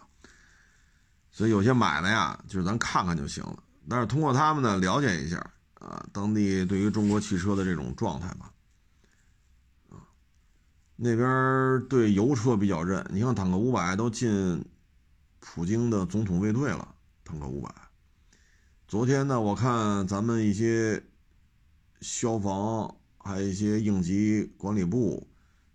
[1.32, 5.38] 所以有些买卖呀，就是咱看看就行了，但是通过他们呢了解一下
[5.74, 8.54] 啊，当地对于中国汽车的这种状态吧，
[9.90, 9.98] 啊，
[10.96, 14.64] 那边对油车比较认，你看坦克五百都进。
[15.42, 17.74] 普京的总统卫队了，坦克五百。
[18.90, 21.02] 昨天呢，我看咱们一些
[22.02, 25.26] 消防，还有一些应急管理部、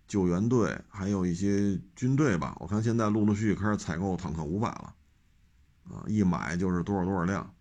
[0.07, 2.55] 救援队，还有一些军队吧。
[2.59, 4.95] 我看现在陆陆续续开始采购坦克五百了，
[5.85, 7.51] 啊，一买就是多少多少辆，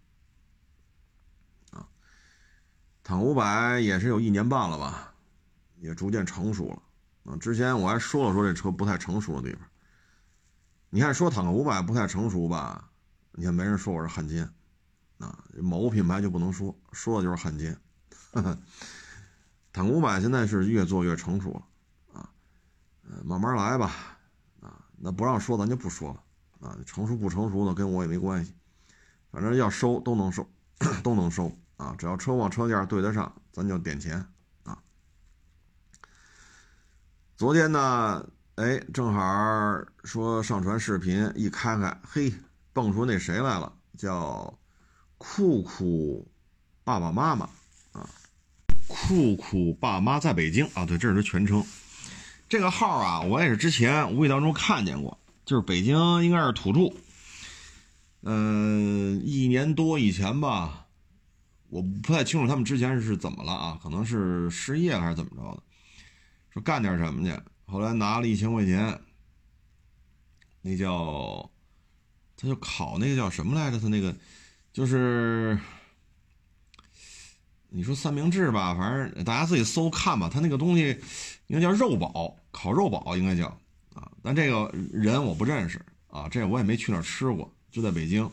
[1.70, 1.88] 啊，
[3.04, 5.12] 坦克五百也是有一年半了吧，
[5.76, 6.82] 也逐渐成熟了。
[7.30, 9.68] 啊，之前我还说了说这车不太成熟的地方。
[10.88, 12.88] 你看，说坦克五百不太成熟吧？
[13.32, 14.48] 你看没人说我是汉奸，
[15.18, 17.78] 啊，某品牌就不能说，说的就是汉奸。
[19.70, 22.30] 坦克五百现在是越做越成熟了，啊，
[23.22, 24.18] 慢慢来吧，
[24.60, 28.54] 啊，那不让说咱就不说了，啊，成熟不成熟的跟我也没关系，
[29.30, 30.48] 反正要收都能收，
[31.04, 34.24] 都能收，啊，只要车况车价对得上，咱就点钱，
[34.64, 34.78] 啊。
[37.36, 38.26] 昨天呢？
[38.56, 39.20] 哎，正好
[40.04, 42.32] 说上传视频，一开开，嘿，
[42.72, 44.56] 蹦出那谁来了，叫
[45.18, 46.30] 酷酷
[46.84, 47.48] 爸爸妈妈
[47.90, 48.08] 啊，
[48.86, 51.64] 酷酷爸妈在北京啊，对，这是他全称。
[52.48, 56.94] 这个号啊，我也是之前无意当中看见过，就是北京应该是土著。
[58.22, 60.83] 嗯，一年多以前吧，
[61.74, 65.62] 我不太清楚他们之前是怎么了啊，可能是失业了还是怎么着的，
[66.50, 67.36] 说干点什么去。
[67.66, 68.96] 后来拿了一千块钱，
[70.62, 71.50] 那叫，
[72.36, 73.80] 他就考那个叫什么来着？
[73.80, 74.14] 他那个
[74.72, 75.58] 就是，
[77.70, 80.30] 你说三明治吧，反正大家自己搜看吧。
[80.32, 80.96] 他那个东西
[81.48, 83.46] 应该叫肉堡，烤肉堡应该叫
[83.94, 84.08] 啊。
[84.22, 88.30] 但这个人我不认识啊，这我也没去那吃过，就在北京。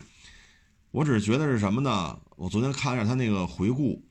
[0.91, 2.19] 我只是觉得是什么呢？
[2.35, 4.03] 我昨天看了下他那个回顾，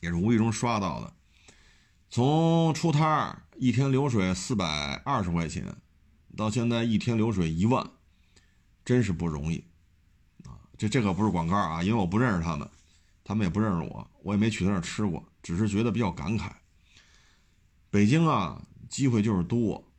[0.00, 1.14] 也是无意中刷到的。
[2.10, 5.76] 从出摊儿一天流水四百二十块钱，
[6.36, 7.90] 到现在一天流水一万，
[8.84, 9.64] 真是不容易
[10.44, 10.60] 啊！
[10.76, 12.68] 这这可不是广告啊，因为我不认识他们，
[13.24, 16.50] 他们也不认识我，我也没去他那吃过，只是觉得比较感慨。
[17.90, 19.90] 北京啊，机会就是多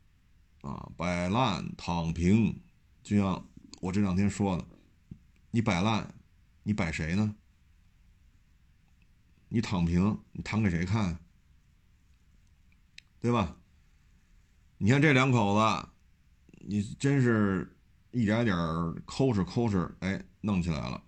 [0.62, 2.60] 啊，摆烂躺平，
[3.02, 3.48] 就像
[3.80, 4.64] 我这两天说的，
[5.50, 6.14] 你摆烂，
[6.62, 7.34] 你摆谁呢？
[9.48, 11.18] 你躺平，你躺给谁看？
[13.20, 13.56] 对吧？
[14.78, 15.88] 你看这两口子，
[16.60, 17.76] 你真是
[18.12, 18.56] 一点点
[19.04, 21.02] 抠哧抠哧，哎，弄起来了。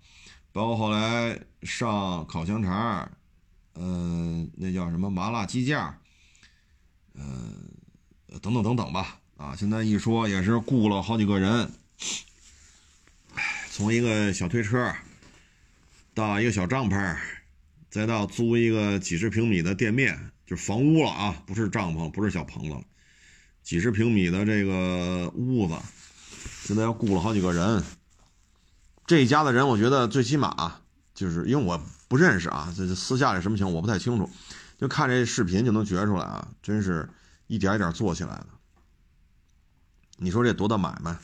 [0.51, 3.11] 包括后来上烤香肠，
[3.73, 5.99] 嗯，那叫什么麻辣鸡架，
[7.15, 7.71] 嗯，
[8.41, 9.19] 等等等等吧。
[9.37, 11.71] 啊，现在一说也是雇了好几个人，
[13.75, 14.93] 从一个小推车
[16.13, 17.17] 到一个小帐篷，
[17.89, 20.29] 再到租一个几十平米的店面。
[20.45, 22.83] 就房屋了啊，不是帐篷，不是小棚子了，
[23.63, 25.73] 几十平米的这个屋子，
[26.61, 27.83] 现在要雇了好几个人。
[29.07, 30.81] 这一家的人，我觉得最起码
[31.15, 34.29] 就是因为我不认识啊，这私下里什么情况我不太清楚，
[34.77, 37.09] 就看这视频就能觉出来啊，真是
[37.47, 38.47] 一点一点做起来的。
[40.17, 41.17] 你说这多大买卖，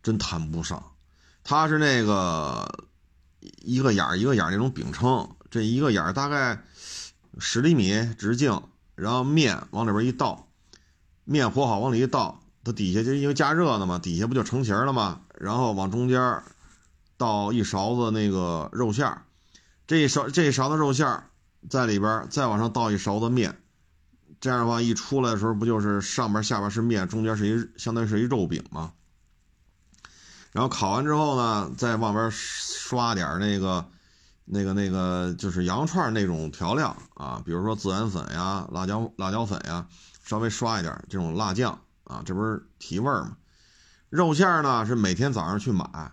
[0.00, 0.89] 真谈不上。
[1.50, 2.86] 它是那个
[3.60, 6.62] 一个眼儿一个眼儿那种饼铛，这一个眼儿大概。
[7.40, 8.62] 十厘米直径，
[8.94, 10.48] 然后面往里边一倒，
[11.24, 15.22] 面和好往里一倒，它底下就因为加热呢嘛，底下不就成型了吗？
[15.38, 16.42] 然后往中间
[17.16, 19.22] 倒一勺子那个肉馅儿，
[19.88, 21.24] 这一勺这一勺子肉馅儿
[21.68, 23.60] 在里边，再往上倒一勺子面，
[24.40, 28.92] 这样的话一出来的时候，不就是上边下边是面，中间是一相当于是一肉饼吗？
[30.52, 33.84] 然后烤完之后呢，再往边刷点那个。
[34.52, 39.86] 那个那个就是羊肉串那种调料啊，比如说孜然粉呀、辣椒辣椒粉呀，
[40.24, 43.36] 稍微刷一点这种辣酱啊，这不是提味儿吗？
[44.08, 46.10] 肉馅呢是每天早上去买，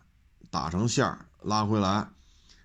[0.52, 2.08] 打成馅儿拉回来，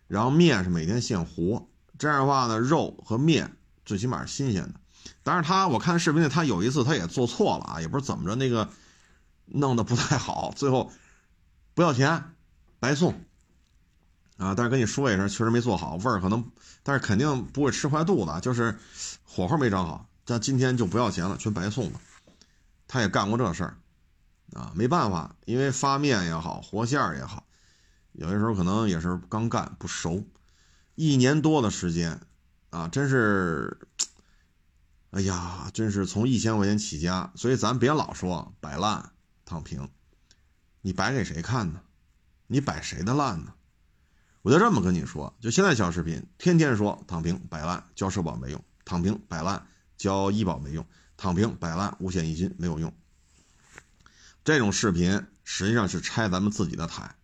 [0.09, 1.67] 然后面是每天现和。
[1.99, 3.57] 这样的话呢，肉和面
[3.87, 4.75] 最起码是新鲜的。
[5.23, 8.69] 但是他我看视频里，他有一次他也做错了啊，也不知道怎么着，那个
[9.47, 10.93] 弄得不太好，最后
[11.75, 12.35] 不要钱，
[12.79, 13.13] 白送
[14.37, 14.55] 啊。
[14.55, 16.51] 但是跟你说一声，确实没做好，味儿可能，
[16.83, 18.79] 但是肯定不会吃坏肚子，就是
[19.25, 20.09] 火候没掌好。
[20.25, 22.01] 但今天就不要钱了，全白送了。
[22.87, 23.77] 他也干过这事儿
[24.53, 27.45] 啊，没办法，因为发面也好，和馅儿也好，
[28.13, 30.25] 有些时候可能也是刚干不熟，
[30.95, 32.21] 一年多的时间
[32.71, 33.79] 啊，真是。
[35.15, 39.13] 哎呀，真是从一千块钱起家，所以咱别老说摆烂
[39.45, 39.91] 躺平，
[40.83, 41.81] 你摆给谁看呢？
[42.47, 43.55] 你摆谁的烂呢？
[44.43, 49.67] 我就这么跟你说，就现在小视频，天天说躺平摆烂交社保没用，躺平摆烂
[49.97, 50.85] 交医保没用，
[51.17, 52.93] 躺平摆烂五险一金没有用。
[54.45, 57.15] 这种视频实际上是拆咱们自己的台，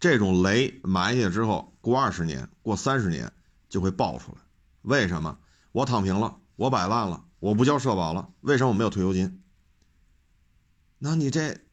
[0.00, 3.30] 这种雷埋下之后，过二十年、过三十年
[3.68, 4.38] 就会爆出来。
[4.82, 5.38] 为什么？
[5.72, 6.40] 我躺平了。
[6.56, 9.42] 我摆烂了，我不交社保了，为什么我没有退休金？
[10.98, 11.63] 那你这，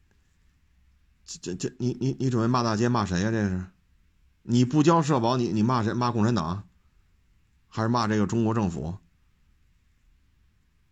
[1.40, 3.32] 这这你你你准备骂大街骂谁呀？
[3.32, 3.66] 这是，
[4.44, 5.94] 你不交社保，你你骂谁？
[5.94, 6.68] 骂共产党，
[7.68, 8.98] 还是骂这个中国政府？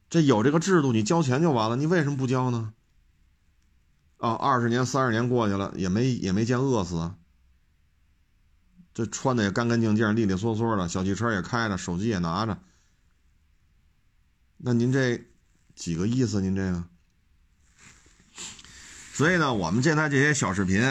[0.09, 2.73] 这有这个制度，你交钱就完了，你为什么不交呢？
[4.17, 7.15] 啊，二十年、三十年过去了，也没也没见饿死啊。
[8.93, 12.59] 这穿的也干干净净、利利索索的，小汽车也开着，手机也拿着。
[14.57, 15.25] 那您这
[15.75, 16.41] 几个意思？
[16.41, 16.83] 您这个，
[19.19, 20.81] 所以呢，我们现在这些小视频，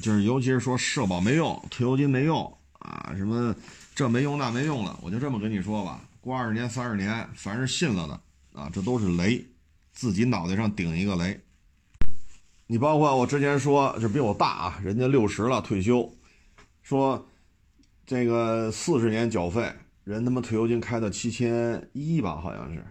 [0.00, 3.54] 就是尤其是说社保没用、退休金没用啊，什么
[3.94, 9.44] 这没用那没用的，我就这么跟你说吧，过二十年、三十年，凡是信了的啊，这都是雷，
[9.92, 11.38] 自己脑袋上顶一个雷。
[12.66, 16.10] 你包括我之前说，这比我大啊，人家六十了退休，
[16.80, 17.28] 说
[18.06, 19.70] 这个四十年缴费，
[20.04, 22.82] 人他妈退休金开到七千一吧，好像是。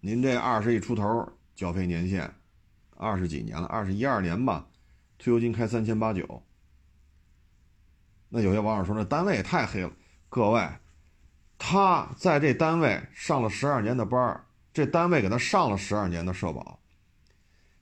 [0.00, 2.28] 您这二十一出头缴费年限，
[3.04, 4.66] 二十几年了，二十一二年吧，
[5.18, 6.42] 退休金开三千八九。
[8.30, 9.92] 那有些网友说那单位也太黑了。
[10.28, 10.66] 各位，
[11.58, 16.80] 他在这单位上了十二年的班这单位给他上了十二年的社保。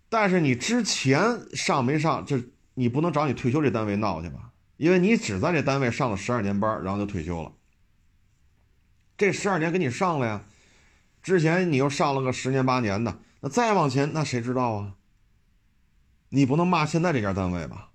[0.08, 1.22] 但是你之前
[1.54, 2.42] 上没上，这
[2.74, 4.50] 你不能找你退休这单位闹去吧？
[4.76, 7.52] 因为你只在这单位上了十二年班然后就退休了。
[9.16, 10.44] 这十二年给你上了呀。
[11.22, 14.94] 之前你又上了个十年八年的，那再往前那谁知道啊？
[16.34, 17.90] 你不能骂现在这家单位吧？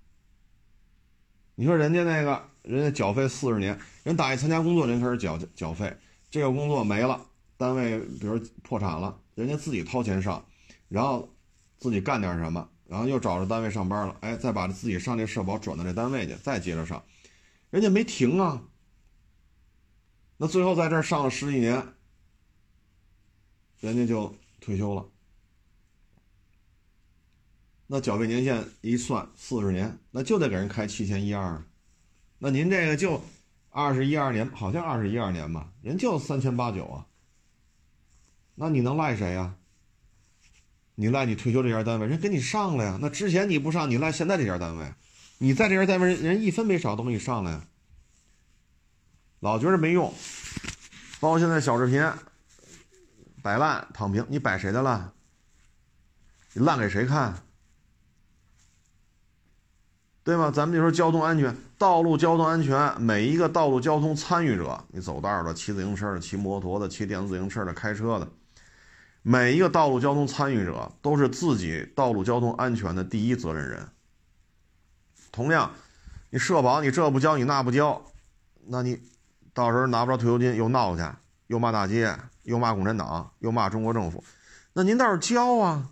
[1.56, 5.92] 你说人家那个人家缴费四十年，人打一参加工作，人开始缴缴费，
[6.30, 7.26] 这个工作没了，
[7.56, 10.44] 单位比如破产了，人家自己掏钱上，
[10.88, 11.28] 然后
[11.78, 17.02] 自己干点什么，然后又找着单位上班了，哎，再把自己上这社保转到这单位去，再接着上，
[17.70, 18.62] 人家没停啊。
[20.36, 21.84] 那最后在这上了十几年。
[23.80, 25.06] 人家就退休了，
[27.90, 31.62] 那缴费年限一算四十年，那就得给人开七千一二，
[32.38, 33.20] 那您这个就
[33.70, 37.06] 二十一二年，好像二十一二年吧，人就三千八九啊，
[38.54, 39.54] 那你能赖谁呀？
[40.96, 44.92] 你赖你退休这家单位，人给你上了呀，那之前你不上，你赖现在这家单位，
[45.38, 47.64] 你在这家单位人一分没少都给你上了呀，
[49.40, 50.12] 老觉着没用，
[51.20, 52.06] 包括现在小视频。
[53.40, 55.12] 摆烂躺平，你摆谁的烂？
[56.52, 57.40] 你烂给谁看？
[60.28, 60.50] 对吗？
[60.50, 68.28] 咱们就说交通安全，道路交通安全，每一个道路交通参与者，你走道的、骑自行车的、骑摩托的、骑电动自行车的、开车的，
[69.22, 73.88] 每一个道路交通参与者都是自己道路交通安全的第一责任人。
[75.32, 75.70] 同样，
[76.28, 78.02] 你社保你这不交，你那不交，
[78.66, 79.00] 那你
[79.54, 81.02] 到时候拿不着退休金，又闹去，
[81.46, 82.14] 又骂大街。
[82.42, 84.22] 又骂共产党，又骂中国政府，
[84.74, 85.88] 那您倒是交啊，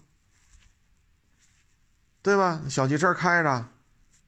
[2.20, 2.60] 对吧？
[2.68, 3.66] 小汽车开着，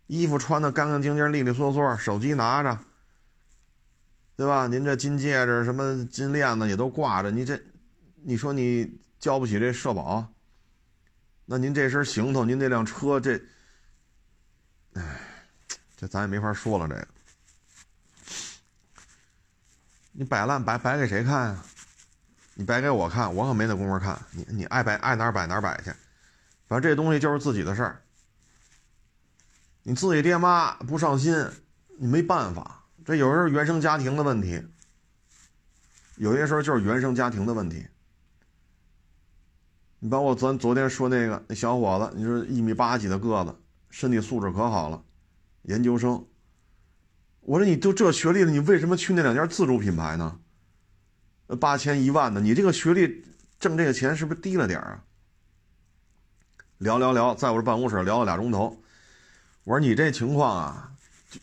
[0.09, 2.77] 衣服穿的干干净净、利利索索，手机拿着，
[4.37, 4.67] 对吧？
[4.67, 7.61] 您这金戒指、什么金链子也都挂着，你这，
[8.23, 10.27] 你说你交不起这社保，
[11.45, 13.39] 那您这身行头，您这辆车，这，
[14.95, 15.21] 哎，
[15.97, 16.89] 这咱也没法说了。
[16.89, 17.07] 这个，
[20.13, 21.65] 你摆烂摆摆给谁看呀？
[22.55, 24.19] 你摆给我看，我可没那功夫看。
[24.33, 25.93] 你你爱摆爱哪摆哪摆去，
[26.67, 28.03] 反正这东西就是自己的事儿。
[29.89, 31.35] 你自己爹妈不上心，
[31.97, 32.85] 你没办法。
[33.07, 34.63] 这有时候原生家庭的问题，
[36.17, 37.87] 有些时候就是原生家庭的问题。
[39.99, 43.57] 你包括咱昨天说那个那小伙子，你说一米八几的个子，
[43.89, 45.03] 身体素质可好了，
[45.63, 46.23] 研究生。
[47.41, 50.39] 我说你都这学历了，你为什么去那两家自主品牌呢？
[51.59, 53.25] 八千一万的，你这个学历
[53.59, 55.03] 挣这个钱是不是低了点啊？
[56.77, 58.83] 聊聊聊，在我这办公室聊了俩钟头。
[59.69, 60.91] 我说你这情况啊，
[61.31, 61.39] 就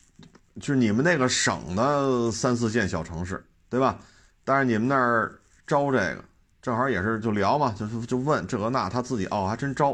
[0.59, 3.99] 就你们那个省的三四线小城市，对吧？
[4.43, 6.25] 但是你们那儿招这个。
[6.59, 9.89] 正好也是就聊嘛，就是就问这个那，他自己哦还真招。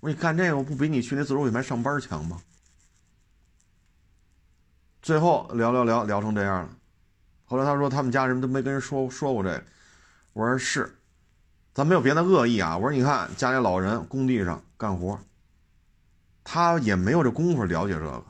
[0.00, 2.40] 我说你干这个不比你去那自主品牌上班强吗？
[5.02, 6.70] 最后聊聊聊聊成这样了。
[7.44, 9.62] 后来他说他们家人都没跟人说说过这个。
[10.32, 10.96] 我说是，
[11.74, 12.78] 咱没有别的恶意啊。
[12.78, 15.20] 我说你看家里老人工地上干活，
[16.50, 18.24] 他也没有这功夫了解这个。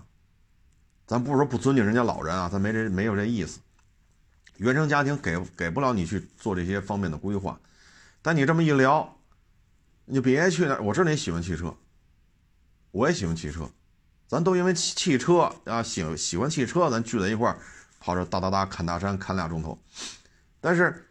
[1.06, 3.60] 咱不是说不尊敬人家老人啊，咱没这没有这意思。
[4.56, 7.60] 原生家庭给给不了你去做这些方面的规划，
[8.20, 9.16] 但你这么一聊，
[10.04, 10.76] 你就别去那。
[10.80, 11.72] 我知道你喜欢汽车，
[12.90, 13.70] 我也喜欢汽车，
[14.26, 17.60] 咱都因为汽汽车啊喜喜欢汽车，咱聚在一块儿，
[18.00, 19.80] 跑这哒哒哒砍大山砍俩钟头。
[20.60, 21.06] 但是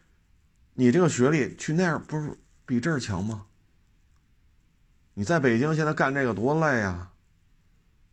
[0.74, 3.45] 你这个学历去那样不是比这儿强吗？
[5.18, 7.11] 你在北京现在干这个多累啊！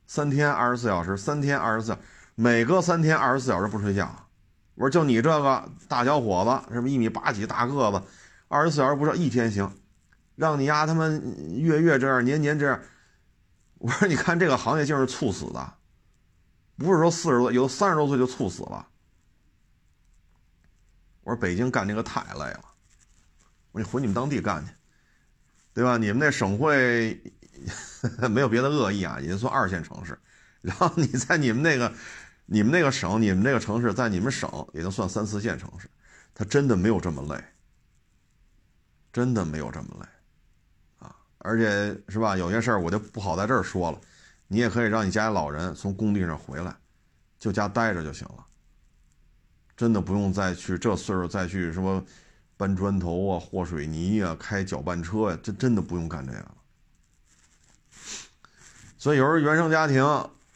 [0.07, 1.99] 三天二十四小时，三天二十四，
[2.35, 4.27] 每隔三天二十四小时不睡觉。
[4.75, 8.03] 我说就你这个大小伙子，什么一米八几大个子，
[8.49, 9.71] 二十四小时不睡，一天行，
[10.35, 12.81] 让你丫他妈月月这样，年年这样。
[13.75, 15.75] 我说你看这个行业就是猝死的，
[16.79, 18.89] 不是说四十多，有三十多岁就猝死了。
[21.25, 22.65] 我说北京干这个太累了，
[23.73, 24.73] 我说你回你们当地干去，
[25.75, 25.99] 对吧？
[25.99, 27.21] 你们那省会
[28.31, 30.19] 没有别的恶意啊，也就算二线城市，
[30.63, 31.93] 然后你在你们那个。
[32.47, 35.89] 你们那个省，你们那个城市，在你们省也就算三四线城市，
[36.35, 37.43] 它真的没有这么累，
[39.11, 40.07] 真的没有这么累，
[40.99, 41.17] 啊！
[41.39, 42.37] 而且是吧？
[42.37, 43.99] 有些事儿我就不好在这儿说了，
[44.47, 46.77] 你也可以让你家里老人从工地上回来，
[47.39, 48.45] 就家待着就行了，
[49.75, 52.05] 真的不用再去这岁数再去什么
[52.57, 56.55] 搬砖头啊、和水泥啊、开搅拌车呀，这真的不用干这个了。
[58.99, 60.03] 所以有时候原生家庭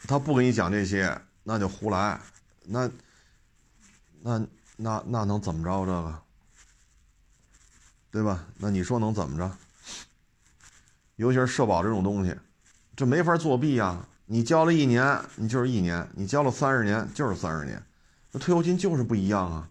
[0.07, 1.19] 他不跟你讲这些。
[1.41, 2.19] 那就胡来，
[2.65, 2.87] 那，
[4.21, 4.45] 那
[4.75, 5.83] 那那能怎么着？
[5.83, 6.21] 这个，
[8.11, 8.45] 对吧？
[8.57, 9.51] 那你说能怎么着？
[11.15, 12.37] 尤其是社保这种东西，
[12.95, 14.07] 这没法作弊啊！
[14.25, 17.83] 你交了一年，你就是一年；你交了三十年，就是三十年。
[18.31, 19.68] 那退休金就是不一样啊！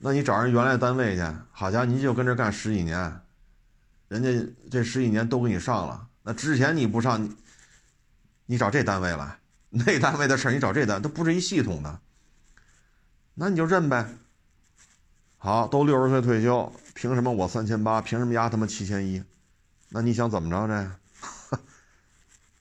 [0.00, 1.22] 那你找人原来单位去，
[1.52, 3.20] 好家伙，你就跟这干十几年，
[4.08, 6.08] 人家这十几年都给你上了。
[6.22, 7.36] 那之前你不上，你。
[8.46, 9.38] 你找这单位来，
[9.68, 12.00] 那单位的事儿你找这单，都不是一系统的，
[13.34, 14.08] 那你就认呗。
[15.38, 18.02] 好，都六十岁退休，凭什么我三千八？
[18.02, 19.22] 凭什么压他妈七千一？
[19.90, 21.58] 那你想怎么着这？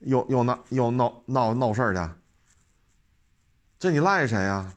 [0.05, 2.13] 又又闹又闹闹闹事儿去？
[3.79, 4.71] 这你赖谁呀？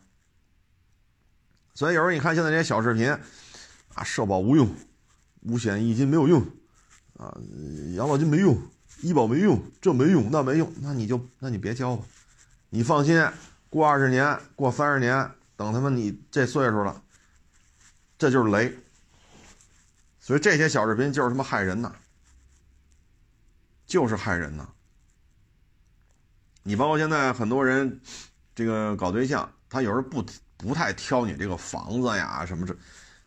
[1.82, 3.10] 所以有时候你看现在这些小视频，
[3.94, 4.72] 啊，社保无用，
[5.40, 6.40] 五险一金没有用，
[7.18, 7.36] 啊，
[7.96, 8.56] 养老金没用。
[9.00, 12.04] 医保没用，这没用，那没用，那你就那你别交吧。
[12.70, 13.20] 你放心，
[13.68, 17.02] 过二十年，过三十年，等他们你这岁数了，
[18.16, 18.72] 这就是雷。
[20.20, 21.92] 所以这些小视频就是他妈害人呐，
[23.86, 24.68] 就是害人呐。
[26.62, 28.00] 你包括现在很多人，
[28.54, 30.24] 这个搞对象，他有时候不
[30.62, 32.74] 不太挑你这个房子呀什么这，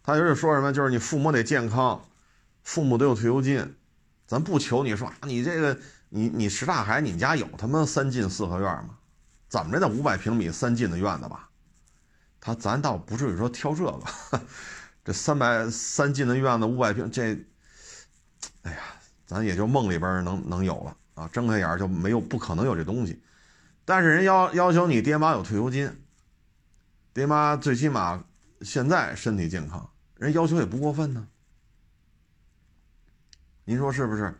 [0.01, 2.01] 他就是说什么，就是你父母得健康，
[2.63, 3.75] 父母都有退休金。
[4.25, 5.77] 咱不求你说你这个
[6.09, 8.97] 你你石大海，你家有他妈三进四合院吗？
[9.49, 11.49] 怎么着得五百平米三进的院子吧？
[12.39, 14.01] 他咱倒不至于说挑这个，
[15.03, 17.37] 这三百三进的院子五百平这，
[18.63, 18.79] 哎呀，
[19.25, 23.21] 咱也就梦里边能能有了啊，睁开眼就没有不可能有这东西。
[23.83, 25.91] 但是人要要求你爹妈有退休金，
[27.15, 28.21] 爹妈最起码
[28.59, 31.25] 现在身体健康，人要求也不过分呢。
[33.63, 34.35] 您说是不是？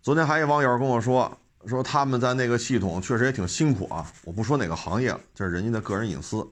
[0.00, 4.10] 昨天还有网友跟我说，说他们在那个系统确实也挺辛苦啊。
[4.24, 6.48] 我不说哪个行业了，这是人家的个人隐私。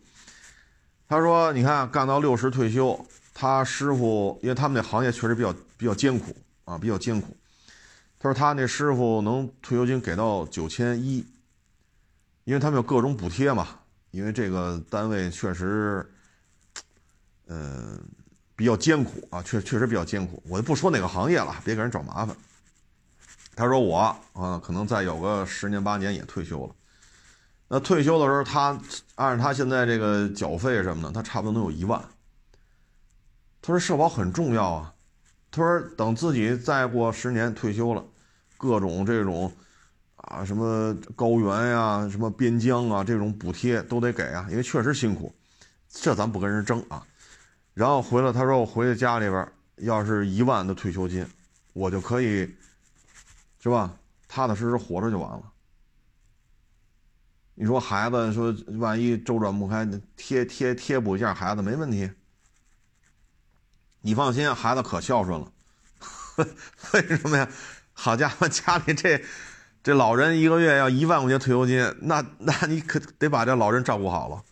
[1.09, 3.03] 他说：“你看，干到六十退休，
[3.33, 6.37] 他师傅，因为他们那行业确实比较比较艰苦
[6.67, 7.35] 啊，比较艰苦。
[8.19, 11.25] 他说他那师傅能退休金给到九千一，
[12.45, 13.78] 因为他们有各种补贴嘛。
[14.11, 16.09] 因为这个单位确实，
[17.47, 18.01] 嗯。”
[18.59, 20.43] 比较艰苦啊，确确实比较艰苦。
[20.49, 22.37] 我就不说哪个行业了，别给人找麻烦。
[23.55, 23.97] 他说我
[24.33, 26.75] 啊，可能再有个十年八年也退休了。
[27.69, 28.77] 那退休的时候，他
[29.15, 32.03] 按照他现在这个缴费什么的，他差不多能有一万。
[33.63, 34.93] 他说社保很重要啊，
[35.53, 38.05] 他说等自己再过十年退休了，
[38.57, 39.53] 各种这种
[40.29, 45.35] 啊什么高原呀、什么边疆啊这种补贴都得给啊，因为确实辛苦，
[45.89, 47.05] 这咱不跟人争啊。
[47.75, 51.27] 然后回来他说我回去家里边要是一万的退休金，
[51.73, 52.55] 我就可以
[53.63, 53.97] 是吧，
[54.29, 55.43] 踏踏实实活着就完了。
[57.55, 59.85] 你说孩子说万一周转不开，
[60.17, 62.09] 贴贴贴补一下孩子没问题。
[64.01, 65.53] 你放心，孩子可孝顺了。
[66.93, 67.49] 为什么呀？
[67.93, 69.21] 好家伙，家里这
[69.89, 74.45] 这老人一个月要一万块钱退休金，那那你可得把这老人照顾好了。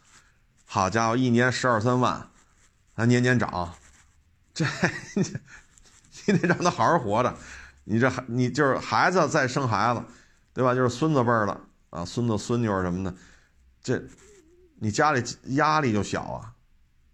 [0.64, 2.30] 好家伙，一年十二三万，
[2.95, 3.74] 还年年涨，
[4.55, 4.64] 这
[6.24, 7.37] 你得让他好好活着。
[7.84, 10.03] 你这你就是孩子再生孩子，
[10.55, 10.74] 对吧？
[10.74, 11.61] 就是孙子辈儿的。
[11.91, 13.14] 啊，孙子孙女什么的，
[13.82, 14.03] 这
[14.76, 16.55] 你家里压力就小啊。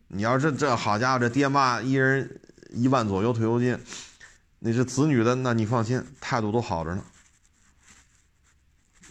[0.06, 3.76] 你要是这好家伙，这爹妈一人一万左右退休金，
[4.60, 7.02] 你是子女的，那你放心，态度都好着呢。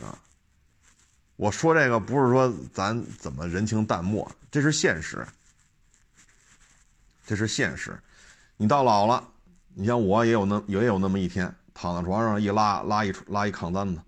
[0.02, 0.18] 啊，
[1.42, 5.28] 我说这个不是说咱怎么人情淡漠，这是现实，
[7.26, 8.00] 这是现实。
[8.58, 9.28] 你到老了，
[9.74, 14.00] 你像我也有那也有那么一天，躺在床上一拉拉一拉一炕单子。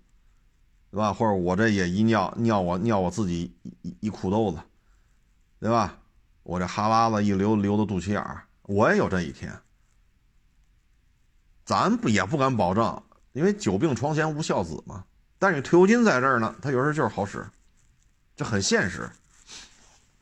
[0.92, 1.12] 对吧？
[1.12, 4.60] 或者我这也一尿尿我尿我自己一一裤兜子，
[5.58, 5.98] 对吧？
[6.44, 9.52] 我这哈喇子一流流到肚脐眼儿，我也有这一天。
[11.64, 15.04] 咱不也不敢保证，因为久病床前无孝子嘛。
[15.44, 17.44] 但是你退休金在这儿呢，它有时候就是好使，
[18.34, 19.06] 这很现实，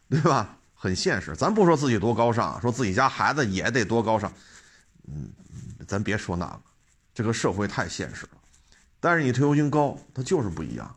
[0.08, 0.58] 对吧？
[0.74, 1.32] 很现实。
[1.36, 4.32] 咱不说自己多高尚，说自己家孩子也得多高尚，
[5.06, 5.30] 嗯，
[5.86, 6.60] 咱别说那个，
[7.14, 8.30] 这个社会太现实了。
[8.98, 10.96] 但是你退休金高，它就是不一样。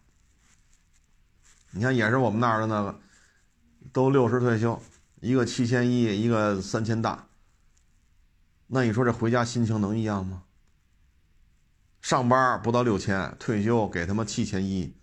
[1.69, 2.99] 你看，也是我们那儿的那个，
[3.93, 4.81] 都六十退休，
[5.19, 7.27] 一个七千一，一个三千大。
[8.65, 10.41] 那你说这回家心情能一样吗？
[12.05, 14.93] 上班不到六千，退休给他妈七千一，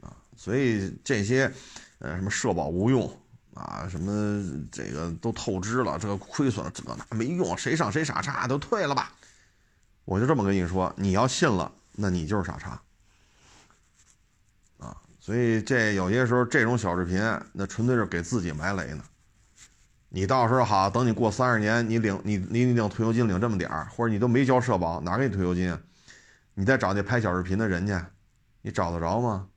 [0.00, 0.10] 啊！
[0.36, 1.54] 所以这些，
[2.00, 3.08] 呃，什么社保无用
[3.54, 4.42] 啊，什么
[4.72, 9.14] 这个都透支了，这个亏损了，这个那没用，谁上谁傻叉，都退了吧。
[10.04, 12.82] 我就这么跟你说，你要信了，那你就是傻叉，
[14.78, 14.96] 啊！
[15.20, 17.20] 所以这有些时候这种小视频，
[17.52, 19.04] 那纯粹是给自己埋雷呢。
[20.08, 25.78] 你到时候好，等你过三十年，你领你你领退休金领这么点儿，或者你都没交社保，哪给你退休金？
[26.54, 27.94] 你再找那拍小视频的人去，
[28.62, 29.48] 你找得着吗？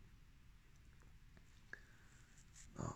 [2.78, 2.96] 啊！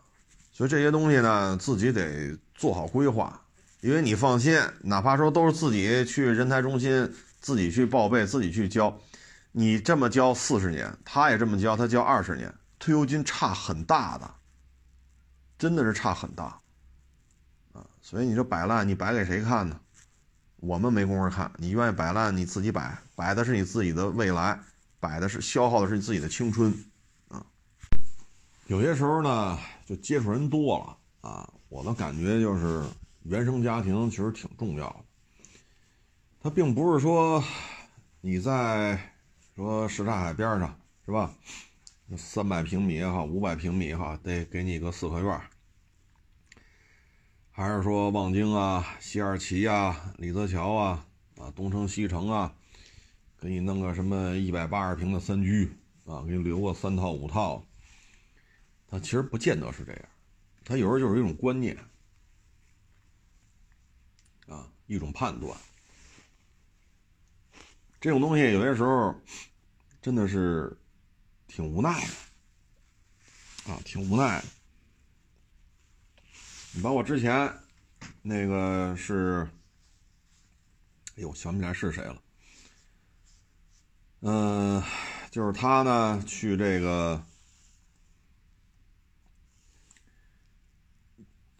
[0.51, 3.41] 所以这些东西呢，自己得做好规划，
[3.81, 7.13] 因为你放心，哪怕说都是自己去人才中心。
[7.41, 8.99] 自己去报备，自己去交，
[9.51, 14.33] 你这么交四十年，他也这么交，他交二十年，退休金差很大的，
[15.55, 16.59] 真的是差很大，
[18.15, 19.77] 所以你说摆烂，你摆给谁看呢？
[20.61, 24.57] 我们没工夫看，你愿意摆烂，你自己摆，摆的是你自己的未来，
[25.01, 26.73] 摆的是消耗的是你自己的青春，
[27.27, 27.45] 啊，
[28.67, 32.85] 有些时候呢，就接触人多了啊，我的感觉就是
[33.23, 34.95] 原生家庭其实挺重要的。
[36.41, 37.43] 它并不是说
[38.21, 38.97] 你在
[39.57, 40.73] 说什刹海边上
[41.05, 41.29] 是吧？
[42.15, 45.41] 三百平米也好，五百平米也好，得给你个四合院
[47.57, 52.53] 还是说望京啊、西二旗啊、李泽桥啊、啊东城西城啊，
[53.39, 57.65] 给你弄个什么一百八十平的三居啊，给你留个三套五套？
[58.89, 60.01] 它其实不见得是这样，
[60.65, 61.77] 它有时候就是一种观念
[64.49, 65.57] 啊，一种判断。
[68.01, 69.15] 这种东西有些时候
[70.01, 70.77] 真的是
[71.47, 74.47] 挺无奈的啊，挺无奈的。
[76.75, 77.57] 你把我之前
[78.21, 79.47] 那个是，
[81.15, 82.21] 哎呦，想不起来是谁了。
[84.19, 84.83] 嗯，
[85.31, 87.23] 就是他呢，去这个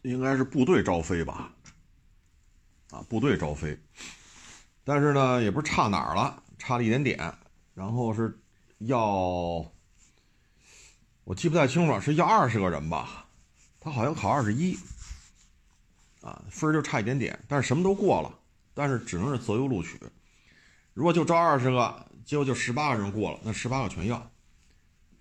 [0.02, 1.50] 应该是部队招飞吧？
[2.90, 3.80] 啊，部队招飞。
[4.84, 7.34] 但是呢，也不是差哪儿了，差了一点点。
[7.74, 8.38] 然后是
[8.80, 9.00] 要，
[11.24, 13.22] 我记不太清楚了，是要二十个人吧？
[13.80, 14.78] 他好像考二十一，
[16.26, 17.40] 啊，分就差一点点。
[17.48, 18.40] 但是什么都过了，
[18.74, 20.00] 但是只能是择优录取。
[20.94, 24.32] 如果就招二十个，结果就十八个人过了，那十八个全要。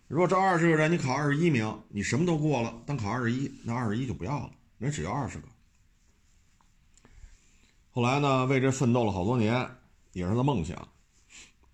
[0.09, 5.49] 如果招二十个人，你考二十一名，你什么都过了，但考二十一，那二十一就不要了，人只要二十个。
[7.91, 9.69] 后来呢，为这奋斗了好多年，
[10.13, 10.89] 也是他的梦想，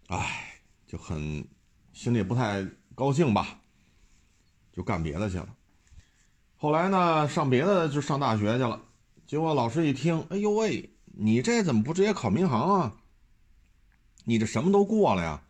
[0.09, 1.47] 唉，就很
[1.93, 3.61] 心里不太高兴吧，
[4.73, 5.49] 就干别的去了。
[6.57, 8.81] 后来呢，上别的就上大学去了，
[9.31, 12.97] 结果老师一听，哎呦喂，你这怎么不直接考民航啊？
[14.25, 15.41] 你这什么都过了呀，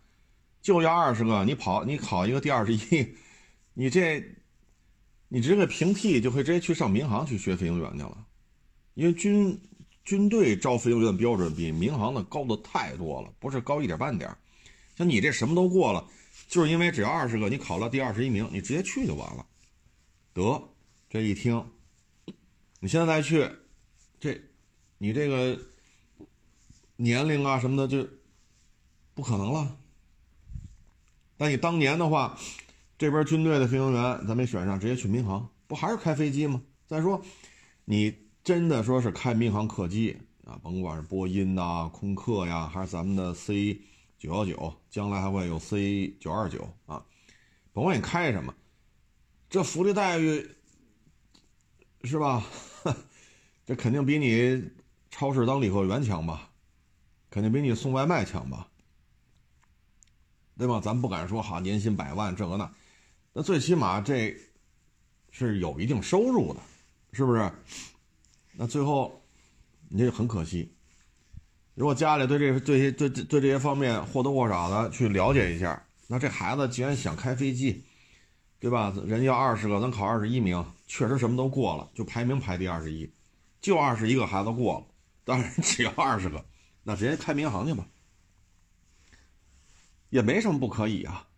[0.60, 3.14] 就要二十个，你跑你考一个第二十一，
[3.72, 4.22] 你这
[5.28, 8.26] 你直接平替就可以直接去上民航去学飞行员去了，
[8.92, 9.58] 因为军
[10.04, 14.30] 军队招飞行员的标准比民航的高的太多了，不是高一点半点。
[14.94, 16.06] 像你这什么都过了，
[16.48, 19.46] 就是因为只要二十个，你考了第二十一名，你直接去就完了。
[20.34, 20.68] 得，
[21.08, 21.64] 这一听，
[22.80, 23.50] 你现在再去。
[24.20, 24.40] 这，
[24.98, 25.58] 你这个
[26.96, 28.06] 年龄啊什么的就
[29.14, 29.76] 不可能了。
[31.38, 32.38] 但你当年的话，
[32.98, 36.62] 这边军队的飞行员咱没选上，直接去民航，不还是开飞机吗？
[36.86, 37.24] 再说，
[37.86, 38.14] 你
[38.44, 43.80] 真的说是开民航客机啊，甭管是波音呐、空客呀，还是咱们的 C
[44.18, 47.02] 九幺九，将来还会有 C 九二九啊，
[47.72, 48.54] 甭管你开什么，
[49.48, 50.46] 这福利待遇
[52.04, 52.44] 是吧？
[53.70, 54.68] 这肯定比你
[55.12, 56.50] 超市当理货员强吧？
[57.30, 58.66] 肯定比你送外卖强吧？
[60.58, 60.80] 对吧？
[60.80, 62.68] 咱不敢说哈，年薪百万这个那，
[63.32, 64.36] 那最起码这
[65.30, 66.60] 是有一定收入的，
[67.12, 67.48] 是不是？
[68.54, 69.22] 那最后
[69.88, 70.74] 你这很可惜。
[71.76, 77.84] 如果家里对这对些对对这些方面或多或少的去了解一下，那这孩子既然想开飞机，
[78.58, 78.92] 对吧？
[79.06, 83.08] 人要二十个，咱考二十一名，确实什么都过了，就排名排第二十一。
[83.60, 84.86] 就二十一个孩子过了，
[85.24, 86.44] 当然只要二十个，
[86.82, 87.86] 那直接开民航去吧，
[90.08, 91.28] 也没什么不可以啊，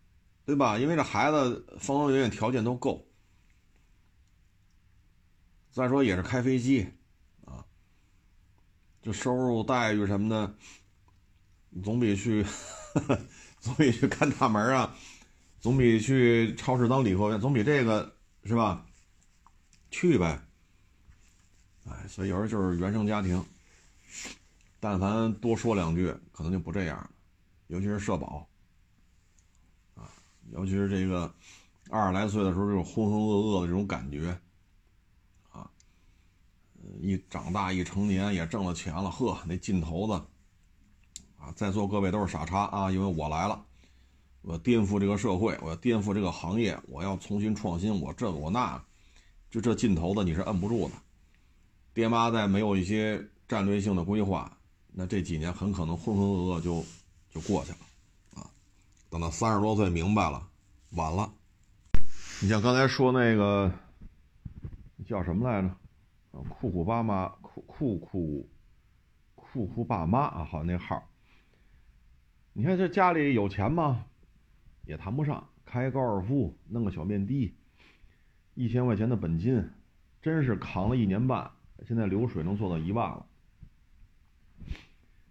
[0.45, 0.79] 对吧？
[0.79, 3.05] 因为这孩子方方面面条件都够，
[5.71, 6.87] 再说也是开飞机，
[7.45, 7.65] 啊，
[9.01, 10.55] 这收入待遇什么的，
[11.83, 12.45] 总比去
[13.59, 14.95] 总比去看大门啊，
[15.59, 18.15] 总比去超市当理货员，总比这个
[18.45, 18.85] 是吧？
[19.91, 20.39] 去呗。
[21.85, 23.43] 哎，所以有时候就是原生家庭，
[24.79, 27.09] 但凡多说两句，可能就不这样了。
[27.67, 28.47] 尤其是社保，
[29.95, 30.09] 啊，
[30.51, 31.33] 尤其是这个
[31.89, 34.37] 二十来岁的时候，这种浑浑噩噩的这种感觉，
[35.51, 35.69] 啊，
[37.01, 40.13] 一长大一成年也挣了钱了，呵，那劲头子，
[41.37, 43.65] 啊，在座各位都是傻叉啊，因为我来了，
[44.41, 48.81] 我颠覆这个社会，我要颠覆这个行业，我要重新创新，我这我那，
[49.49, 50.95] 就这劲头子你是摁不住的。
[51.93, 54.57] 爹妈再没有一些战略性的规划，
[54.91, 56.83] 那这几年很可能浑浑噩噩就
[57.29, 57.77] 就过去了，
[58.41, 58.49] 啊，
[59.09, 60.49] 等到三十多岁明白了，
[60.91, 61.31] 晚了。
[62.41, 63.71] 你像刚才说那个
[65.05, 65.69] 叫什么来着？
[66.49, 68.49] 酷酷爸妈，酷酷酷
[69.35, 71.07] 酷酷爸妈啊，好像那号。
[72.53, 74.05] 你看这家里有钱吗？
[74.85, 77.55] 也谈不上，开高尔夫，弄个小面的，
[78.55, 79.69] 一千块钱的本金，
[80.21, 81.51] 真是扛了一年半。
[81.85, 83.25] 现在流水能做到一万了，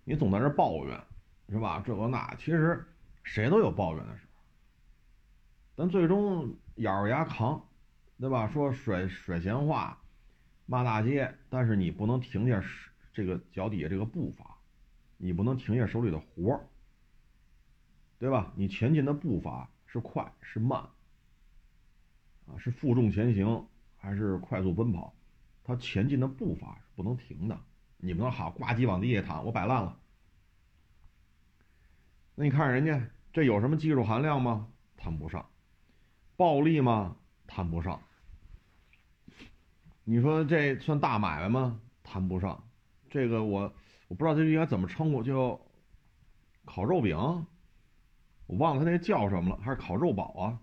[0.05, 1.01] 你总在这抱怨，
[1.49, 1.83] 是吧？
[1.85, 2.87] 这个那，其实
[3.23, 4.43] 谁都有抱怨的时候，
[5.75, 7.67] 但最终咬着牙扛，
[8.19, 8.49] 对吧？
[8.49, 9.99] 说甩甩闲话，
[10.67, 12.63] 骂大街，但是你不能停下
[13.13, 14.59] 这个脚底下这个步伐，
[15.17, 16.67] 你不能停下手里的活儿，
[18.19, 18.53] 对吧？
[18.57, 20.81] 你前进的步伐是快是慢，
[22.47, 25.15] 啊，是负重前行还是快速奔跑？
[25.65, 27.61] 他前进的步伐是不能停的，
[27.99, 29.99] 你们能好挂机往地下躺，我摆烂了。
[32.35, 34.69] 那你看人家这有什么技术含量吗？
[34.97, 35.49] 谈不上，
[36.37, 37.17] 暴利吗？
[37.47, 38.01] 谈不上。
[40.05, 41.81] 你说这算大买卖吗？
[42.03, 42.69] 谈不上。
[43.09, 43.73] 这个我
[44.09, 45.61] 我不知道这应该怎么称呼，就
[46.65, 47.17] 烤肉饼，
[48.47, 50.61] 我忘了他那叫什么了，还是烤肉堡啊？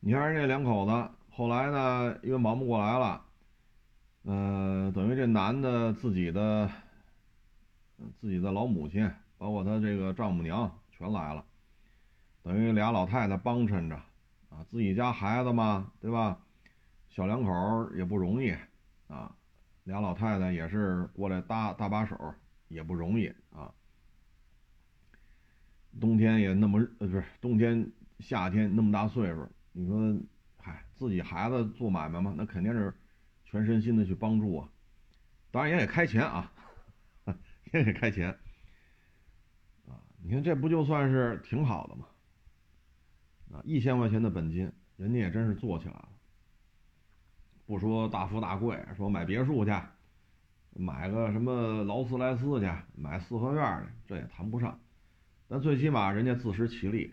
[0.00, 1.15] 你看人家两口子。
[1.36, 3.22] 后来呢，因为忙不过来了，
[4.22, 6.66] 呃，等于这男的自己的
[8.18, 9.06] 自己的老母亲，
[9.36, 11.44] 包括他这个丈母娘全来了，
[12.42, 13.96] 等于俩老太太帮衬着，
[14.48, 16.40] 啊，自己家孩子嘛，对吧？
[17.10, 17.50] 小两口
[17.94, 18.56] 也不容易，
[19.06, 19.30] 啊，
[19.84, 22.16] 俩老太太也是过来搭搭把手，
[22.68, 23.70] 也不容易啊。
[26.00, 30.18] 冬天也那么呃，不是冬天夏天那么大岁数，你说。
[30.96, 32.92] 自己孩子做买卖嘛，那肯定是
[33.44, 34.68] 全身心的去帮助啊，
[35.50, 36.50] 当然也得开钱啊，
[37.72, 38.30] 也得开钱
[39.86, 40.00] 啊。
[40.22, 42.06] 你看这不就算是挺好的吗？
[43.52, 46.08] 啊，一千块钱的本金，人家也真是做起来了。
[47.66, 49.72] 不说大富大贵，说买别墅去，
[50.72, 54.80] 买个什么劳斯莱斯去，买四合院去，这也谈不上。
[55.48, 57.12] 但最起码人家自食其力。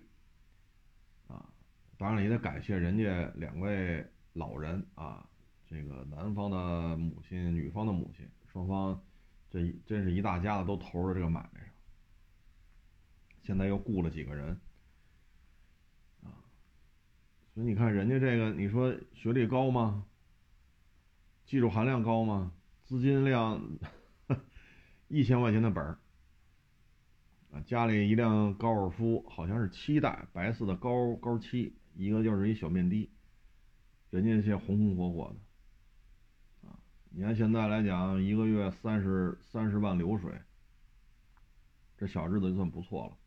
[2.03, 5.25] 当然，也得感谢人家两位老人啊，
[5.65, 9.01] 这个男方的母亲、女方的母亲，双方
[9.49, 11.69] 这真是一大家子都投入这个买卖上。
[13.41, 14.59] 现在又雇了几个人，
[16.23, 16.43] 啊，
[17.53, 20.05] 所以你看人家这个，你说学历高吗？
[21.45, 22.51] 技术含量高吗？
[22.83, 23.61] 资金量
[25.07, 25.97] 一千块钱的本儿，
[27.53, 33.09] 啊，家里一辆高尔夫，好像是七代白色的高高七，一个就是一小面的，
[34.09, 35.35] 人家现红红火火
[36.61, 36.79] 的，啊，
[37.11, 40.33] 你看现在来讲，一个月三十三十万流水，
[41.97, 43.17] 这小日子就算不错了。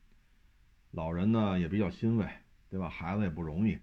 [0.91, 2.27] 老人呢也比较欣慰，
[2.69, 2.89] 对吧？
[2.89, 3.79] 孩子也不容易，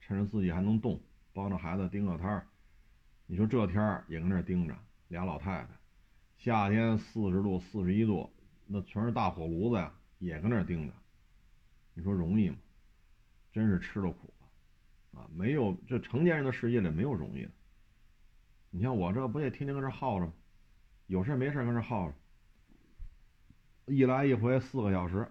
[0.00, 1.00] 趁着自己还能动，
[1.32, 2.46] 帮着孩子盯个摊儿。
[3.26, 4.76] 你说这天儿也跟那盯着
[5.08, 5.68] 俩老太太，
[6.38, 8.30] 夏天四十度、四十一度，
[8.66, 10.92] 那全是大火炉子呀，也跟那盯着。
[11.94, 12.56] 你说容易吗？
[13.54, 15.30] 真是吃了苦了啊！
[15.32, 17.50] 没有这成年人的世界里没有容易的。
[18.70, 20.32] 你像我这不也天天跟这耗着吗？
[21.06, 22.14] 有事没事跟这耗着，
[23.86, 25.30] 一来一回四个小时。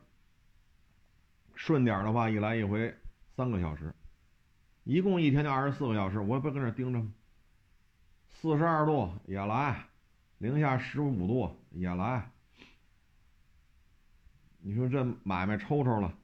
[1.54, 2.96] 顺点的话，一来一回
[3.36, 3.94] 三个小时，
[4.86, 7.14] 一共一天就二十四个小时，我也不跟这盯着吗？
[8.30, 9.86] 四十二度也来，
[10.38, 12.32] 零下十五度也来。
[14.60, 16.18] 你说这买卖抽抽了，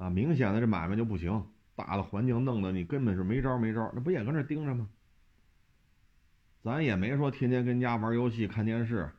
[0.00, 1.46] 啊，明显的这买卖就不行，
[1.76, 4.88] 大的环境弄得你根本是没招没招，那不也跟这盯着吗？
[6.62, 9.10] 咱也没说天天跟家玩游戏看电视，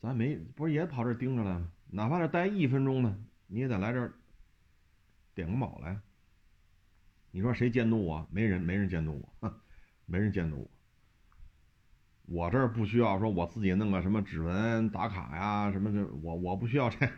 [0.00, 1.70] 咱没不是也跑这盯着来吗？
[1.92, 3.16] 哪怕是待一分钟呢？
[3.46, 4.12] 你也得来这儿
[5.36, 6.00] 点个卯来。
[7.30, 8.26] 你说谁监督我？
[8.32, 9.54] 没人，没人监督我，
[10.04, 10.68] 没人监督
[12.26, 12.44] 我。
[12.44, 17.08] 我这儿不需要说我自己弄个什么指纹打卡呀，什么的，我我不需要这，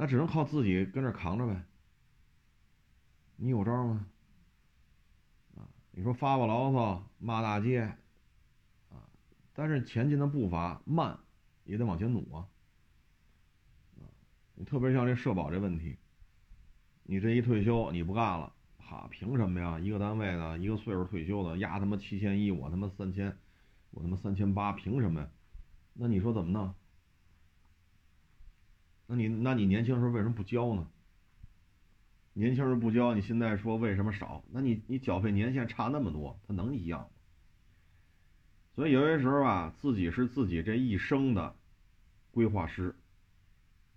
[0.00, 1.60] 那只能靠自己跟这扛着呗。
[3.34, 4.06] 你有招吗？
[5.56, 7.80] 啊，你说发发牢骚骂大街，
[8.90, 9.02] 啊，
[9.52, 11.18] 但是前进的步伐慢，
[11.64, 12.46] 也得往前努啊。
[14.54, 15.98] 你特别像这社保这问题，
[17.02, 19.80] 你这一退休你不干了，哈，凭什么呀？
[19.80, 23.36] 一个单位的一个岁数退休的，压他妈七千一，我他妈三千，
[23.90, 25.28] 我他妈三千八，凭什么呀？
[25.94, 26.72] 那你说怎么弄？
[29.10, 30.86] 那你那你年轻时候为什么不交呢？
[32.34, 34.44] 年轻人不交，你现在说为什么少？
[34.52, 37.08] 那你你缴费年限差那么多，他能一样吗？
[38.76, 41.56] 所以有些时候啊，自己是自己这一生的
[42.30, 42.94] 规划师。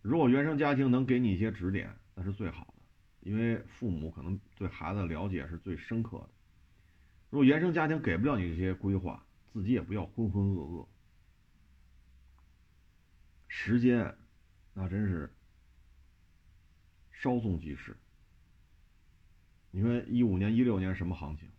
[0.01, 6.29] 如果原生家庭能给你一些指点，那是最好的，因为父母可能对孩子了解是最深刻的。
[7.29, 10.87] 如果原生家庭给不了你这些规划，自己也不要浑浑噩噩。
[13.47, 14.15] 时间，
[14.73, 15.33] 那真是
[17.11, 17.95] 稍纵即逝。
[19.71, 21.49] 你说一五年、一六年什么行情？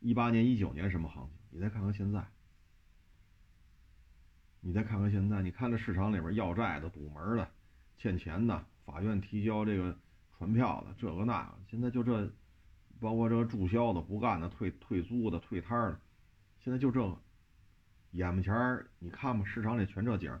[0.00, 1.38] 一八年、一九年什么行情？
[1.50, 2.26] 你再看看现在。
[4.64, 7.50] 你再看看现在，你看这市场里边要债的、堵门的、
[7.98, 9.98] 欠钱的、法院提交这个
[10.38, 12.30] 传票的，这个那个，现在就这，
[13.00, 16.00] 包括这个注销的、不干的、退退租的、退摊的，
[16.60, 17.18] 现在就这个，
[18.12, 20.40] 眼巴前你看吧，市场里全这景儿。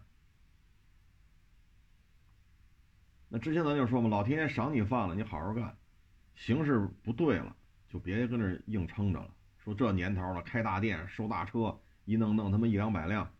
[3.34, 5.74] 那之前咱就说嘛，老天爷赏你饭了，你好好干，
[6.34, 7.56] 形势不对了，
[7.88, 9.34] 就别跟那硬撑着了。
[9.56, 13.32] 说这年头了，开大店、收大车，一弄弄他妈一两百辆。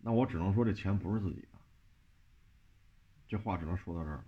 [0.00, 1.48] 那我只能说这钱不是自己的，
[3.28, 4.24] 这话只能说到这儿了。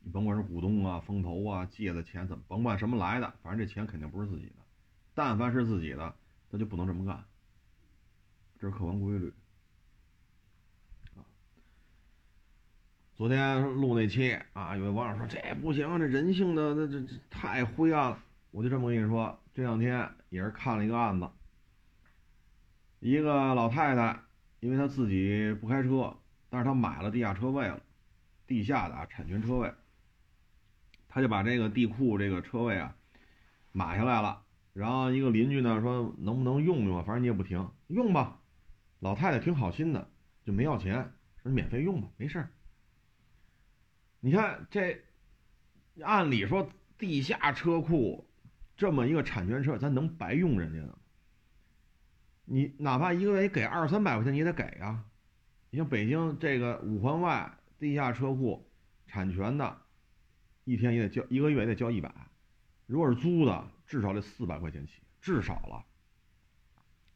[0.00, 4.56] 你甭管是股东啊、风投啊借的钱怎么，甭管什么来的，反正这钱肯定不是自己的。
[5.14, 6.14] 但凡是自己的，
[6.50, 7.24] 那就不能这么干，
[8.58, 9.32] 这是客观规律。
[11.16, 11.24] 啊，
[13.18, 18.18] 昨天录那期啊，有位网友说这不行，这人性的那这这太灰暗了。
[18.52, 21.28] 我就这么跟你说，这两天也是看了一个案子。
[23.00, 24.20] 一个老太太，
[24.60, 26.16] 因为她自己不开车，
[26.48, 27.82] 但是她买了地下车位了，
[28.46, 29.74] 地下的产权车位，
[31.08, 32.94] 她就把这个地库这个车位啊
[33.72, 34.44] 买下来了。
[34.74, 37.02] 然后一个邻居呢说能不能用用啊？
[37.04, 38.38] 反正你也不停，用吧。
[39.00, 40.08] 老太太挺好心的，
[40.44, 41.10] 就没要钱，
[41.42, 42.50] 说免费用吧，没事儿。
[44.20, 45.00] 你看这，
[46.02, 48.28] 按理说地下车库
[48.76, 50.98] 这么一个产权车，咱能白用人家的吗？
[52.44, 55.04] 你哪怕一个月给二三百块钱，你也得给啊！
[55.70, 58.68] 你像北京这个五环外地下车库
[59.06, 59.82] 产权的，
[60.64, 62.12] 一天也得交，一个月也得交一百。
[62.86, 65.84] 如果是租的，至少得四百块钱起，至少了。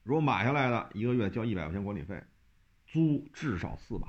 [0.03, 2.22] 如果买下来的，一个月交一百块钱管理费，
[2.86, 4.07] 租至少四百。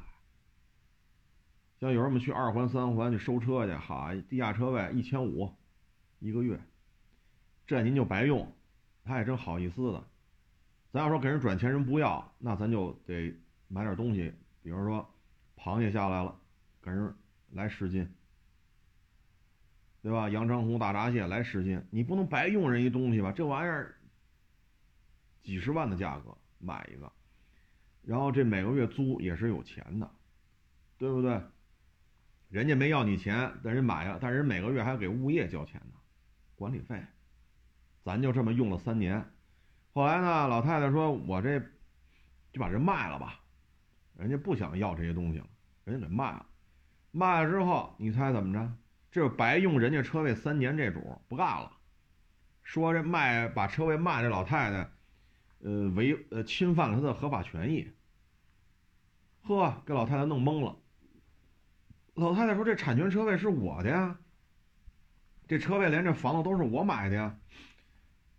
[1.84, 5.54] 像有人们去二环、三环去收车去，哈，地下车位一千五
[6.20, 6.58] 一个月，
[7.68, 8.50] 这您就白用。
[9.04, 10.02] 他也真好意思的。
[10.94, 13.36] 咱要说给人转钱人不要，那咱就得
[13.68, 15.06] 买点东西，比如说
[15.58, 16.34] 螃蟹下来了，
[16.82, 17.14] 给人
[17.52, 18.10] 来十斤，
[20.02, 20.30] 对吧？
[20.30, 23.34] 阳澄湖大闸蟹来十斤，你不能白用人一东西吧？
[23.34, 23.94] 这玩意儿
[25.42, 27.12] 几十万的价格买一个，
[28.04, 30.10] 然后这每个月租也是有钱的，
[30.98, 31.42] 对不对？
[32.54, 36.00] 人家没要你钱，但人买了，但人每个月还给物业交钱呢，
[36.54, 37.04] 管理费。
[38.04, 39.26] 咱就这么用了三年，
[39.92, 41.60] 后来呢，老太太说：“我这
[42.52, 43.40] 就把这卖了吧。”
[44.16, 45.48] 人家不想要这些东西了，
[45.84, 46.46] 人家给卖了。
[47.10, 48.72] 卖了之后，你猜怎么着？
[49.10, 51.72] 这白用人家车位三年，这主不干了，
[52.62, 54.92] 说这卖把车位卖这老太太，
[55.64, 57.92] 呃，违呃侵犯了他的合法权益。
[59.42, 60.78] 呵，给老太太弄懵了。
[62.14, 64.20] 老太太说：“这产权车位是我的呀，
[65.48, 67.40] 这车位连这房子都是我买的呀。”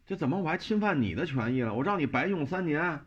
[0.07, 1.73] 这怎么我还侵犯你的权益了？
[1.75, 3.07] 我让你白用三年，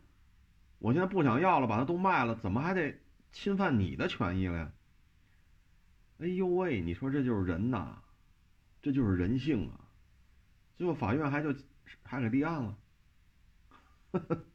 [0.79, 2.99] 我现在不想要了，把它都卖了，怎么还得
[3.31, 4.71] 侵犯你的权益了呀？
[6.19, 8.01] 哎呦喂，你说这就是人呐，
[8.81, 9.79] 这就是人性啊！
[10.75, 11.53] 最后法院还就
[12.01, 12.77] 还给立案了。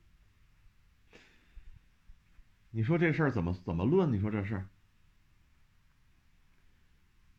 [2.71, 4.13] 你说这事儿怎么怎么论？
[4.13, 4.67] 你说这事儿？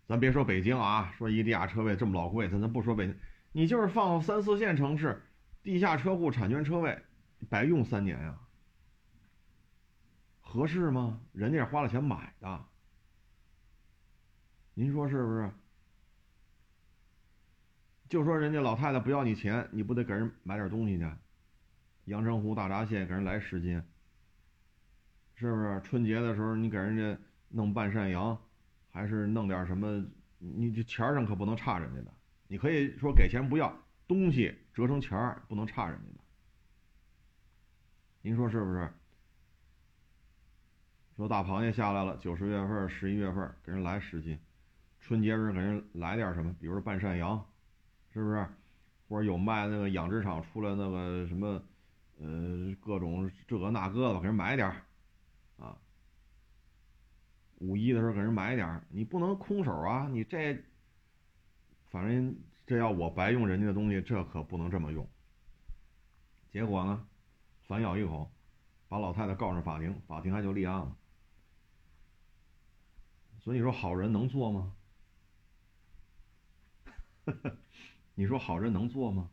[0.08, 3.16] 咱别说北京啊，说一地下车位这么老贵，咱咱不说北京。
[3.52, 5.22] 你就是放三四线城市，
[5.62, 7.02] 地下车库产权车位，
[7.50, 8.40] 白用三年呀？
[10.42, 11.20] 合适吗？
[11.32, 12.66] 人家是花了钱买的，
[14.74, 15.52] 您说是不是？
[18.10, 21.10] 就说人家老太太不要你钱，你不得给人买点东西去？
[22.06, 23.82] 阳澄湖大闸蟹给人来十斤，
[25.36, 25.82] 是不是？
[25.84, 27.18] 春节的时候你给人家
[27.50, 28.38] 弄半扇羊，
[28.94, 30.06] 还是弄点什么？
[30.38, 32.14] 你这钱上可不能差人家的。
[32.48, 33.76] 你可以说给钱不要
[34.08, 36.24] 东西折成钱儿，不能差人家的。
[38.22, 38.88] 您说是不是？
[41.16, 44.38] 说大螃蟹下来了，九十月份、十一月份给人来十斤，
[45.00, 47.44] 春节时给人来点什么，比如说半扇羊，
[48.14, 48.48] 是不是？
[49.10, 51.62] 或者有卖那个养殖场出来那个什么，
[52.20, 54.82] 呃，各种这个那个的，给人买点儿，
[57.60, 60.62] 五一的时候给人买点，你不能空手啊，你这。
[61.90, 62.36] 反正
[62.66, 65.08] 这要我白用人家的东西，这可不能这么用。
[66.52, 67.08] 结果呢，
[67.68, 68.32] 反咬一口，
[68.88, 70.98] 把老太太告上法庭，法庭还就立案了。
[73.40, 74.76] 所以你说好人能做吗？
[78.16, 79.30] 你说好人能做吗？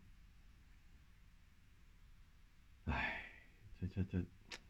[2.87, 3.23] 哎，
[3.81, 4.25] 这这这，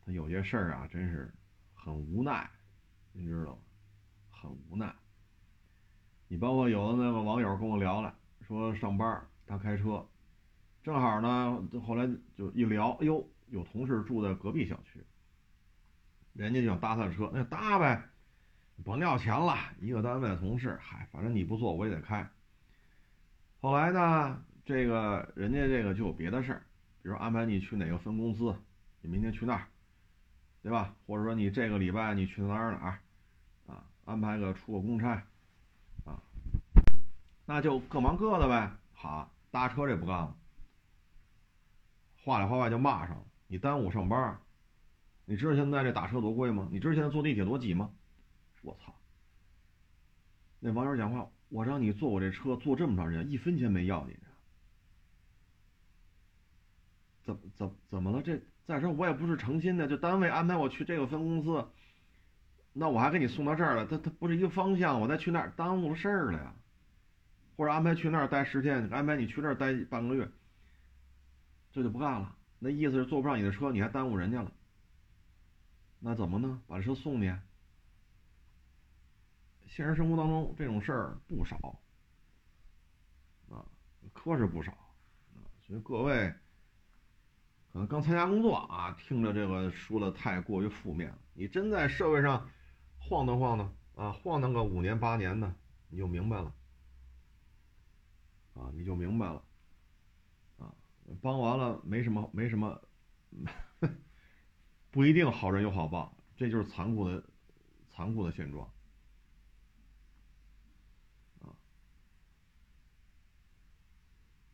[0.05, 1.33] 他有些事儿啊，真是
[1.75, 2.49] 很无奈，
[3.21, 3.59] 你知道吗？
[4.31, 4.95] 很无奈。
[6.29, 10.07] 你包括有的那个网友跟我聊了，说上班他开车，
[10.83, 15.05] 正好呢，后来就一聊，哎呦，有同事住在隔壁小区，
[16.33, 18.09] 人家就想搭他的车，那搭呗，
[18.85, 22.27] 甭要钱了，一个单位的同事，嗨，反正你不坐我也得开。
[23.61, 26.63] 后来呢，这个人家这个就有别的事儿，
[27.03, 28.55] 比如安排你去哪个分公司，
[29.03, 29.67] 你明天去那儿，
[30.63, 30.95] 对吧？
[31.07, 33.01] 或者说你这个礼拜你去哪儿哪儿，
[34.11, 35.25] 安排个出个公差。
[36.05, 36.21] 啊
[37.47, 38.71] 那就各忙各的呗。
[38.93, 40.37] 好，搭车这不干了，
[42.23, 43.25] 话里话外就骂上了。
[43.47, 44.41] 你耽误我上班，
[45.25, 46.69] 你知道现在这打车多贵吗？
[46.71, 47.91] 你知道现在坐地铁多挤吗？
[48.63, 48.95] 我操！
[50.61, 54.17] 那网友讲话，我让你坐我这车坐这么长时间，一分钱没要你。
[57.25, 58.23] 怎怎怎么了？
[58.23, 61.69] 这再说我也不是诚心的，就单位安排我去这个分公司，
[62.73, 66.55] 那我还给你送到这儿了，他他不是一个方向，我再去那儿耽误了事儿了呀。
[67.57, 70.31] 或者安排去那儿待十天，安排你去那儿待半个月，
[71.73, 72.37] 这就不干了。
[72.59, 74.51] 那意思是坐不上你的车，你还耽误人家了。
[75.99, 76.63] 那怎么呢？
[76.67, 77.31] 把车送你。
[79.67, 81.57] 现实生活当中这种事儿不少，
[83.51, 83.65] 啊，
[84.13, 84.73] 可是不少。
[84.73, 84.89] 啊
[85.67, 86.35] 所以各位
[87.73, 91.19] 可能刚参加工作啊，听着这个说的太过于负面了。
[91.35, 92.51] 你真在社会上
[93.01, 95.55] 晃荡晃荡啊，晃荡个五年八年的，
[95.89, 96.55] 你就明白了。
[98.55, 99.43] 啊，你就明白了，
[100.59, 100.75] 啊，
[101.23, 102.81] 帮完了没什么，没什么，
[104.91, 107.25] 不一定好人有好报，这就是残酷的，
[107.89, 108.71] 残酷的现状，
[111.41, 111.57] 啊，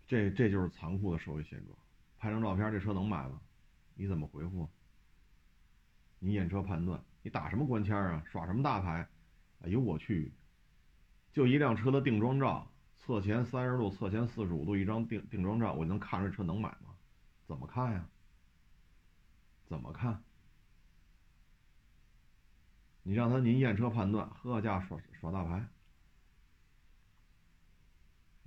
[0.06, 1.76] 这这就是残酷的社会现状。
[2.18, 3.40] 拍张照片，这车能买吗？
[3.94, 4.68] 你怎么回复？
[6.18, 8.22] 你验车判断，你打什么官腔啊？
[8.30, 9.04] 耍什么大牌？
[9.62, 10.32] 哎呦我去，
[11.32, 12.70] 就一辆车的定妆照。
[12.94, 16.94] 侧前三十度，侧前四十五度，一张定定妆照，我能看出这车能买吗？
[17.44, 18.06] 怎么看呀？
[19.66, 20.22] 怎么看？
[23.02, 25.66] 你让他您验车判断，喝家耍耍大牌，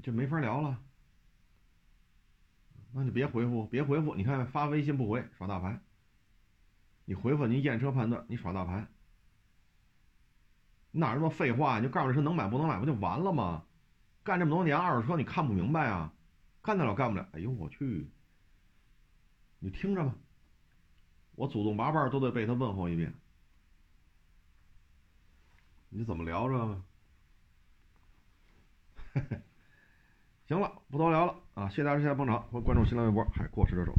[0.02, 0.80] 这没法聊了。
[2.94, 4.16] 那就别回复，别回复。
[4.16, 5.78] 你看发微信不回，耍大牌。
[7.10, 8.86] 你回复你验车判断，你耍大牌。
[10.92, 11.80] 哪那么多废话？
[11.80, 13.64] 你就告诉这车能买不能买，不就完了吗？
[14.24, 16.14] 干这么多年二手车，你看不明白啊？
[16.62, 17.28] 干得了干不了？
[17.32, 18.08] 哎呦我去！
[19.58, 20.14] 你听着吧，
[21.34, 23.12] 我祖宗八辈都得被他问候一遍。
[25.90, 26.84] 你怎么聊这个？
[30.48, 31.70] 行了，不多聊了啊！
[31.70, 33.96] 谢谢大家，谢谢捧场，欢迎关注新浪微博“海阔试车手”。